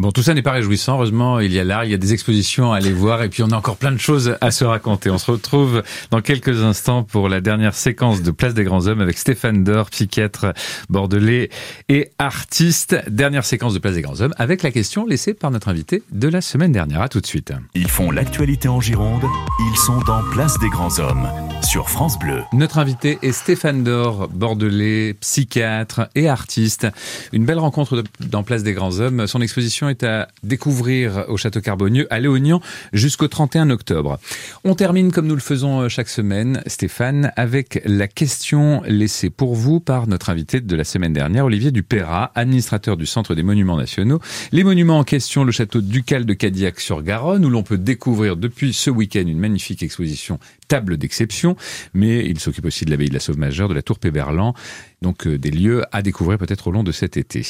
Bon, 0.00 0.12
tout 0.12 0.22
ça 0.22 0.32
n'est 0.32 0.40
pas 0.40 0.52
réjouissant. 0.52 0.94
Heureusement, 0.94 1.40
il 1.40 1.52
y 1.52 1.58
a 1.58 1.64
l'art, 1.64 1.84
il 1.84 1.90
y 1.90 1.94
a 1.94 1.98
des 1.98 2.14
expositions 2.14 2.72
à 2.72 2.78
aller 2.78 2.90
voir, 2.90 3.22
et 3.22 3.28
puis 3.28 3.42
on 3.42 3.50
a 3.50 3.54
encore 3.54 3.76
plein 3.76 3.92
de 3.92 3.98
choses 3.98 4.34
à 4.40 4.50
se 4.50 4.64
raconter. 4.64 5.10
On 5.10 5.18
se 5.18 5.30
retrouve 5.30 5.82
dans 6.10 6.22
quelques 6.22 6.62
instants 6.62 7.02
pour 7.02 7.28
la 7.28 7.42
dernière 7.42 7.74
séquence 7.74 8.22
de 8.22 8.30
Place 8.30 8.54
des 8.54 8.64
Grands 8.64 8.86
Hommes 8.86 9.02
avec 9.02 9.18
Stéphane 9.18 9.62
Dor, 9.62 9.90
psychiatre 9.90 10.54
bordelais 10.88 11.50
et 11.90 12.12
artiste. 12.18 12.96
Dernière 13.10 13.44
séquence 13.44 13.74
de 13.74 13.78
Place 13.78 13.92
des 13.92 14.00
Grands 14.00 14.22
Hommes 14.22 14.32
avec 14.38 14.62
la 14.62 14.70
question 14.70 15.04
laissée 15.04 15.34
par 15.34 15.50
notre 15.50 15.68
invité 15.68 16.02
de 16.12 16.28
la 16.28 16.40
semaine 16.40 16.72
dernière. 16.72 17.02
À 17.02 17.10
tout 17.10 17.20
de 17.20 17.26
suite. 17.26 17.52
Ils 17.74 17.90
font 17.90 18.10
l'actualité 18.10 18.68
en 18.68 18.80
Gironde. 18.80 19.24
Ils 19.70 19.76
sont 19.76 20.00
dans 20.00 20.22
Place 20.32 20.58
des 20.60 20.70
Grands 20.70 20.98
Hommes 20.98 21.28
sur 21.62 21.90
France 21.90 22.18
Bleu. 22.18 22.42
Notre 22.54 22.78
invité 22.78 23.18
est 23.20 23.32
Stéphane 23.32 23.84
Dor, 23.84 24.28
bordelais, 24.28 25.14
psychiatre 25.20 26.08
et 26.14 26.26
artiste. 26.26 26.86
Une 27.34 27.44
belle 27.44 27.58
rencontre 27.58 28.02
dans 28.20 28.42
Place 28.42 28.62
des 28.62 28.72
Grands 28.72 28.98
Hommes. 28.98 29.26
Son 29.26 29.42
exposition 29.42 29.89
est 29.90 30.04
à 30.04 30.28
découvrir 30.42 31.26
au 31.28 31.36
Château 31.36 31.60
Carbonieux 31.60 32.06
à 32.10 32.20
Léognan 32.20 32.60
jusqu'au 32.92 33.28
31 33.28 33.70
octobre. 33.70 34.18
On 34.64 34.74
termine 34.74 35.12
comme 35.12 35.26
nous 35.26 35.34
le 35.34 35.40
faisons 35.40 35.88
chaque 35.88 36.08
semaine, 36.08 36.62
Stéphane, 36.66 37.32
avec 37.36 37.82
la 37.84 38.08
question 38.08 38.82
laissée 38.86 39.30
pour 39.30 39.54
vous 39.54 39.80
par 39.80 40.06
notre 40.06 40.30
invité 40.30 40.60
de 40.60 40.76
la 40.76 40.84
semaine 40.84 41.12
dernière, 41.12 41.44
Olivier 41.44 41.70
Dupéra, 41.70 42.30
administrateur 42.34 42.96
du 42.96 43.06
Centre 43.06 43.34
des 43.34 43.42
Monuments 43.42 43.76
Nationaux. 43.76 44.20
Les 44.52 44.64
monuments 44.64 44.98
en 44.98 45.04
question, 45.04 45.44
le 45.44 45.52
château 45.52 45.80
ducal 45.80 46.24
de 46.24 46.34
Cadillac 46.34 46.80
sur 46.80 47.02
Garonne, 47.02 47.44
où 47.44 47.50
l'on 47.50 47.62
peut 47.62 47.78
découvrir 47.78 48.36
depuis 48.36 48.72
ce 48.72 48.90
week-end 48.90 49.24
une 49.26 49.38
magnifique 49.38 49.82
exposition 49.82 50.38
table 50.68 50.96
d'exception, 50.96 51.56
mais 51.94 52.24
il 52.24 52.38
s'occupe 52.38 52.64
aussi 52.64 52.84
de 52.84 52.90
l'abbaye 52.90 53.08
de 53.08 53.14
la 53.14 53.20
Sauve 53.20 53.38
Majeure, 53.38 53.68
de 53.68 53.74
la 53.74 53.82
Tour 53.82 53.98
Péberlan, 53.98 54.54
donc 55.02 55.26
euh, 55.26 55.36
des 55.36 55.50
lieux 55.50 55.82
à 55.90 56.00
découvrir 56.00 56.38
peut-être 56.38 56.68
au 56.68 56.70
long 56.70 56.84
de 56.84 56.92
cet 56.92 57.16
été. 57.16 57.42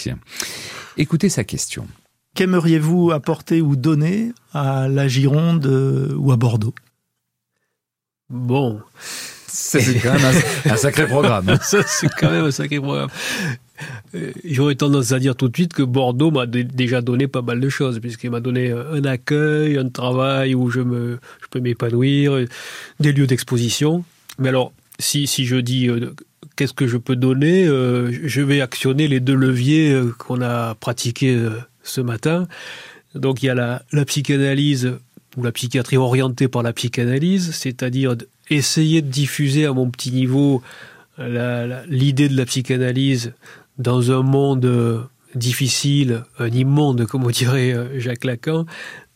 Écoutez 0.97 1.29
sa 1.29 1.45
question. 1.45 1.87
Qu'aimeriez-vous 2.35 3.11
apporter 3.11 3.61
ou 3.61 3.77
donner 3.77 4.33
à 4.53 4.89
la 4.89 5.09
Gironde 5.09 5.67
euh, 5.67 6.15
ou 6.17 6.33
à 6.33 6.37
Bordeaux? 6.37 6.75
Bon. 8.29 8.81
C'est 9.49 9.99
quand 10.01 10.13
même 10.13 10.33
un, 10.67 10.77
sacré 10.77 11.07
programme. 11.09 11.59
c'est 11.63 12.09
quand 12.19 12.31
même 12.31 12.45
un 12.45 12.51
sacré 12.53 12.79
programme. 12.79 13.11
Euh, 14.15 14.31
j'aurais 14.45 14.77
tendance 14.77 15.11
à 15.11 15.19
dire 15.19 15.35
tout 15.35 15.49
de 15.49 15.57
suite 15.57 15.73
que 15.73 15.83
Bordeaux 15.83 16.31
m'a 16.31 16.47
déjà 16.47 17.01
donné 17.01 17.27
pas 17.27 17.43
mal 17.43 17.59
de 17.59 17.69
choses, 17.69 17.99
puisqu'il 17.99 18.31
m'a 18.31 18.39
donné 18.39 18.71
un 18.71 19.05
accueil, 19.05 19.77
un 19.77 19.89
travail 19.89 20.55
où 20.55 20.71
je, 20.71 20.81
me, 20.81 21.19
je 21.43 21.47
peux 21.51 21.59
m'épanouir, 21.59 22.45
des 23.01 23.13
lieux 23.13 23.27
d'exposition. 23.27 24.05
Mais 24.39 24.51
alors, 24.51 24.73
si, 25.01 25.27
si 25.27 25.47
je 25.47 25.57
dis 25.57 25.91
qu'est-ce 26.55 26.73
que 26.73 26.87
je 26.87 26.97
peux 26.97 27.17
donner 27.17 27.65
Je 27.67 28.43
vais 28.43 28.61
actionner 28.61 29.09
les 29.09 29.19
deux 29.19 29.35
leviers 29.35 30.01
qu'on 30.19 30.43
a 30.43 30.77
pratiqués 30.77 31.37
ce 31.83 32.01
matin. 32.01 32.47
Donc 33.15 33.43
il 33.43 33.47
y 33.47 33.51
a 33.51 33.55
la, 33.55 34.05
psychanalyse 34.05 34.99
ou 35.37 35.43
la 35.43 35.53
psychiatrie 35.53 35.97
orientée 35.97 36.49
par 36.49 36.63
la 36.63 36.73
psychanalyse, 36.73 37.55
c'est-à-dire 37.55 38.17
essayer 38.49 39.03
de 39.03 39.09
diffuser 39.09 39.67
à 39.67 39.73
mon 39.73 39.91
petit 39.91 40.13
niveau 40.13 40.63
l'idée 41.19 42.29
de 42.29 42.37
la 42.37 42.47
psychanalyse 42.47 43.33
dans 43.79 44.11
un 44.11 44.23
monde 44.23 45.09
difficile, 45.35 46.25
un 46.39 46.49
immonde, 46.49 47.07
comme 47.07 47.31
dirait 47.31 47.73
euh, 47.73 48.01
Jacques 48.01 48.25
Lacan, 48.25 48.67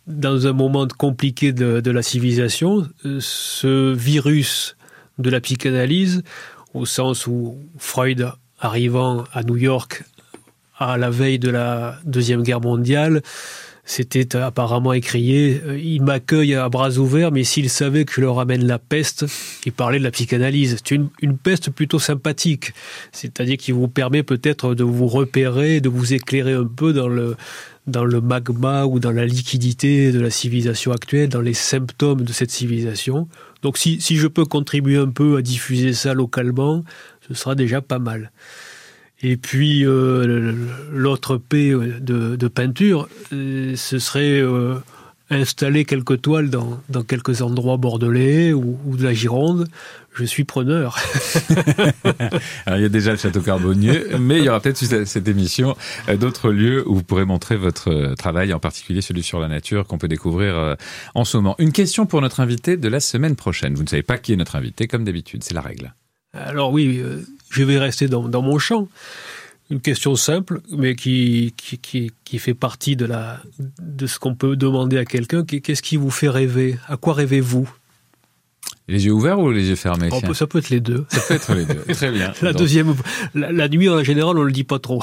dans 0.06 0.46
un 0.46 0.52
moment 0.52 0.86
compliqué 0.86 1.52
de, 1.52 1.80
de 1.80 1.90
la 1.90 2.02
civilisation, 2.02 2.86
ce 3.20 3.92
virus 3.92 4.76
de 5.18 5.30
la 5.30 5.40
psychanalyse, 5.40 6.22
au 6.74 6.86
sens 6.86 7.26
où 7.26 7.58
Freud, 7.78 8.30
arrivant 8.58 9.24
à 9.32 9.42
New 9.42 9.56
York 9.56 10.04
à 10.78 10.96
la 10.96 11.10
veille 11.10 11.38
de 11.38 11.50
la 11.50 11.98
Deuxième 12.04 12.42
Guerre 12.42 12.60
mondiale, 12.60 13.22
c'était 13.86 14.34
apparemment 14.36 14.94
écrié 14.94 15.60
euh, 15.66 15.78
Il 15.78 16.02
m'accueille 16.02 16.54
à 16.54 16.68
bras 16.70 16.96
ouverts, 16.96 17.32
mais 17.32 17.44
s'il 17.44 17.68
savait 17.68 18.06
que 18.06 18.14
je 18.14 18.22
leur 18.22 18.40
amène 18.40 18.66
la 18.66 18.78
peste, 18.78 19.26
il 19.66 19.72
parlait 19.72 19.98
de 19.98 20.04
la 20.04 20.10
psychanalyse. 20.10 20.76
C'est 20.78 20.94
une, 20.94 21.08
une, 21.20 21.36
peste 21.36 21.70
plutôt 21.70 21.98
sympathique, 21.98 22.72
c'est-à-dire 23.12 23.58
qui 23.58 23.72
vous 23.72 23.88
permet 23.88 24.22
peut-être 24.22 24.74
de 24.74 24.84
vous 24.84 25.06
repérer, 25.06 25.82
de 25.82 25.90
vous 25.90 26.14
éclairer 26.14 26.54
un 26.54 26.64
peu 26.64 26.94
dans 26.94 27.08
le, 27.08 27.36
dans 27.86 28.06
le 28.06 28.22
magma 28.22 28.86
ou 28.86 29.00
dans 29.00 29.12
la 29.12 29.26
liquidité 29.26 30.12
de 30.12 30.20
la 30.20 30.30
civilisation 30.30 30.92
actuelle, 30.92 31.28
dans 31.28 31.42
les 31.42 31.54
symptômes 31.54 32.22
de 32.22 32.32
cette 32.32 32.50
civilisation. 32.50 33.28
Donc 33.62 33.76
si, 33.76 34.00
si 34.00 34.16
je 34.16 34.28
peux 34.28 34.46
contribuer 34.46 34.96
un 34.96 35.10
peu 35.10 35.36
à 35.36 35.42
diffuser 35.42 35.92
ça 35.92 36.14
localement, 36.14 36.84
ce 37.28 37.34
sera 37.34 37.54
déjà 37.54 37.82
pas 37.82 37.98
mal. 37.98 38.32
Et 39.26 39.38
puis 39.38 39.86
euh, 39.86 40.54
l'autre 40.92 41.38
P 41.38 41.70
de, 41.70 42.36
de 42.36 42.48
peinture, 42.48 43.08
euh, 43.32 43.74
ce 43.74 43.98
serait 43.98 44.38
euh, 44.38 44.74
installer 45.30 45.86
quelques 45.86 46.20
toiles 46.20 46.50
dans, 46.50 46.82
dans, 46.90 47.02
quelques 47.04 47.40
endroits 47.40 47.78
bordelais 47.78 48.52
ou, 48.52 48.78
ou, 48.84 48.98
de 48.98 49.02
la 49.02 49.14
Gironde. 49.14 49.66
Je 50.12 50.24
suis 50.24 50.44
preneur. 50.44 50.98
Alors, 52.66 52.78
il 52.78 52.82
y 52.82 52.84
a 52.84 52.90
déjà 52.90 53.12
le 53.12 53.16
château 53.16 53.40
Carbonieux, 53.40 54.10
mais 54.20 54.40
il 54.40 54.44
y 54.44 54.50
aura 54.50 54.60
peut-être 54.60 54.76
cette 55.06 55.26
émission 55.26 55.74
d'autres 56.20 56.50
lieux 56.50 56.86
où 56.86 56.96
vous 56.96 57.02
pourrez 57.02 57.24
montrer 57.24 57.56
votre 57.56 58.14
travail, 58.18 58.52
en 58.52 58.60
particulier 58.60 59.00
celui 59.00 59.22
sur 59.22 59.40
la 59.40 59.48
nature 59.48 59.86
qu'on 59.86 59.96
peut 59.96 60.06
découvrir 60.06 60.76
en 61.14 61.24
ce 61.24 61.38
moment. 61.38 61.56
Une 61.58 61.72
question 61.72 62.04
pour 62.04 62.20
notre 62.20 62.40
invité 62.40 62.76
de 62.76 62.88
la 62.88 63.00
semaine 63.00 63.36
prochaine. 63.36 63.74
Vous 63.74 63.84
ne 63.84 63.88
savez 63.88 64.02
pas 64.02 64.18
qui 64.18 64.34
est 64.34 64.36
notre 64.36 64.54
invité, 64.54 64.86
comme 64.86 65.04
d'habitude, 65.04 65.42
c'est 65.42 65.54
la 65.54 65.62
règle. 65.62 65.94
Alors 66.34 66.70
oui, 66.70 67.02
je 67.54 67.62
vais 67.62 67.78
rester 67.78 68.08
dans, 68.08 68.42
mon 68.42 68.58
champ. 68.58 68.88
Une 69.70 69.80
question 69.80 70.14
simple, 70.16 70.60
mais 70.76 70.94
qui, 70.94 71.54
fait 72.38 72.54
partie 72.54 72.96
de, 72.96 73.08
de 73.80 74.06
ce 74.06 74.18
qu'on 74.18 74.34
peut 74.34 74.56
demander 74.56 74.98
à 74.98 75.04
quelqu'un. 75.04 75.44
Qu'est-ce 75.44 75.82
qui 75.82 75.96
vous 75.96 76.10
fait 76.10 76.28
rêver? 76.28 76.76
À 76.88 76.96
quoi 76.96 77.14
rêvez-vous? 77.14 77.70
Les 78.86 79.06
yeux 79.06 79.12
ouverts 79.12 79.38
ou 79.38 79.50
les 79.50 79.68
yeux 79.68 79.76
fermés 79.76 80.10
oh, 80.12 80.34
Ça 80.34 80.46
peut 80.46 80.58
être 80.58 80.68
les 80.68 80.80
deux. 80.80 81.06
Ça 81.08 81.20
peut 81.26 81.34
être 81.34 81.54
les 81.54 81.64
deux. 81.64 81.82
Très 81.94 82.10
bien. 82.10 82.32
La 82.42 82.52
deuxième, 82.52 82.94
la, 83.34 83.68
nuit 83.68 83.88
en 83.88 84.02
général, 84.04 84.36
on 84.36 84.42
le 84.42 84.52
dit 84.52 84.64
pas 84.64 84.78
trop. 84.78 85.02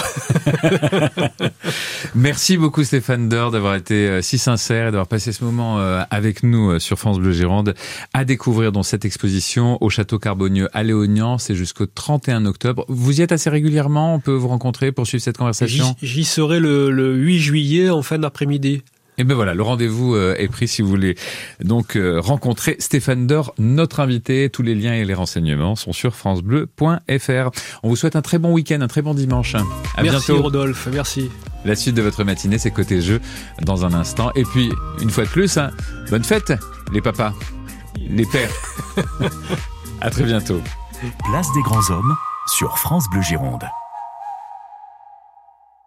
Merci 2.16 2.58
beaucoup 2.58 2.84
Stéphane 2.84 3.28
Deur 3.28 3.50
d'avoir 3.50 3.76
été 3.76 4.08
euh, 4.08 4.22
si 4.22 4.38
sincère 4.38 4.90
et 4.90 4.92
d'avoir 4.92 5.08
passé 5.08 5.32
ce 5.32 5.44
moment 5.44 5.80
euh, 5.80 6.04
avec 6.12 6.44
nous 6.44 6.72
euh, 6.72 6.80
sur 6.80 7.00
France 7.00 7.20
Bleu 7.20 7.32
Gironde 7.32 7.74
à 8.14 8.24
découvrir 8.24 8.72
dans 8.72 8.84
cette 8.84 9.04
exposition 9.04 9.80
au 9.82 9.90
Château 9.90 10.20
Carbonieux 10.20 10.68
à 10.74 10.84
Léognan. 10.84 11.40
C'est 11.40 11.56
jusqu'au 11.56 11.88
31 11.88 12.46
octobre. 12.46 12.86
Vous 12.88 13.20
y 13.20 13.24
êtes 13.24 13.32
assez 13.32 13.50
régulièrement? 13.50 14.14
On 14.14 14.20
peut 14.20 14.34
vous 14.34 14.50
rencontrer 14.50 14.92
pour 14.92 15.08
suivre 15.08 15.24
cette 15.24 15.38
conversation? 15.38 15.96
J'y 16.04 16.24
serai 16.24 16.60
le, 16.60 16.92
le 16.92 17.16
8 17.16 17.40
juillet 17.40 17.90
en 17.90 18.04
fin 18.04 18.20
d'après-midi. 18.20 18.84
Et 19.22 19.24
ben 19.24 19.36
voilà, 19.36 19.54
le 19.54 19.62
rendez-vous 19.62 20.16
euh, 20.16 20.34
est 20.40 20.48
pris 20.48 20.68
si 20.68 20.82
vous 20.82 20.90
voulez 20.90 21.16
donc 21.64 21.96
euh, 21.96 22.20
rencontrer 22.20 22.76
Stéphane 22.80 23.28
Dor, 23.28 23.54
notre 23.60 24.00
invité. 24.00 24.50
Tous 24.50 24.64
les 24.64 24.74
liens 24.74 24.96
et 24.96 25.06
les 25.06 25.14
renseignements 25.14 25.76
sont 25.76 25.94
sur 25.94 26.16
francebleu.fr. 26.16 27.52
On 27.84 27.90
vous 27.90 27.96
souhaite 27.96 28.16
un 28.16 28.24
très 28.24 28.40
bon 28.40 28.52
week-end, 28.52 28.82
un 28.82 28.88
très 28.88 29.04
bon 29.04 29.14
dimanche. 29.14 29.54
À 29.54 30.02
merci 30.02 30.32
Rodolphe, 30.32 30.90
merci. 30.92 31.30
La 31.66 31.76
suite 31.76 31.94
de 31.94 32.02
votre 32.02 32.24
matinée, 32.24 32.58
c'est 32.58 32.72
côté 32.72 33.00
jeu 33.00 33.22
dans 33.62 33.86
un 33.86 33.94
instant. 33.94 34.32
Et 34.34 34.44
puis, 34.44 34.72
une 35.04 35.12
fois 35.12 35.26
de 35.26 35.30
plus, 35.30 35.56
hein, 35.60 35.70
bonne 36.10 36.24
fête, 36.24 36.52
les 36.92 37.02
papas, 37.02 37.36
les 38.00 38.26
pères. 38.26 38.50
à 40.02 40.10
très 40.10 40.24
bientôt. 40.24 40.62
Place 41.30 41.54
des 41.54 41.62
grands 41.62 41.92
hommes 41.92 42.16
sur 42.48 42.76
France 42.80 43.06
Bleu 43.12 43.22
Gironde. 43.22 43.66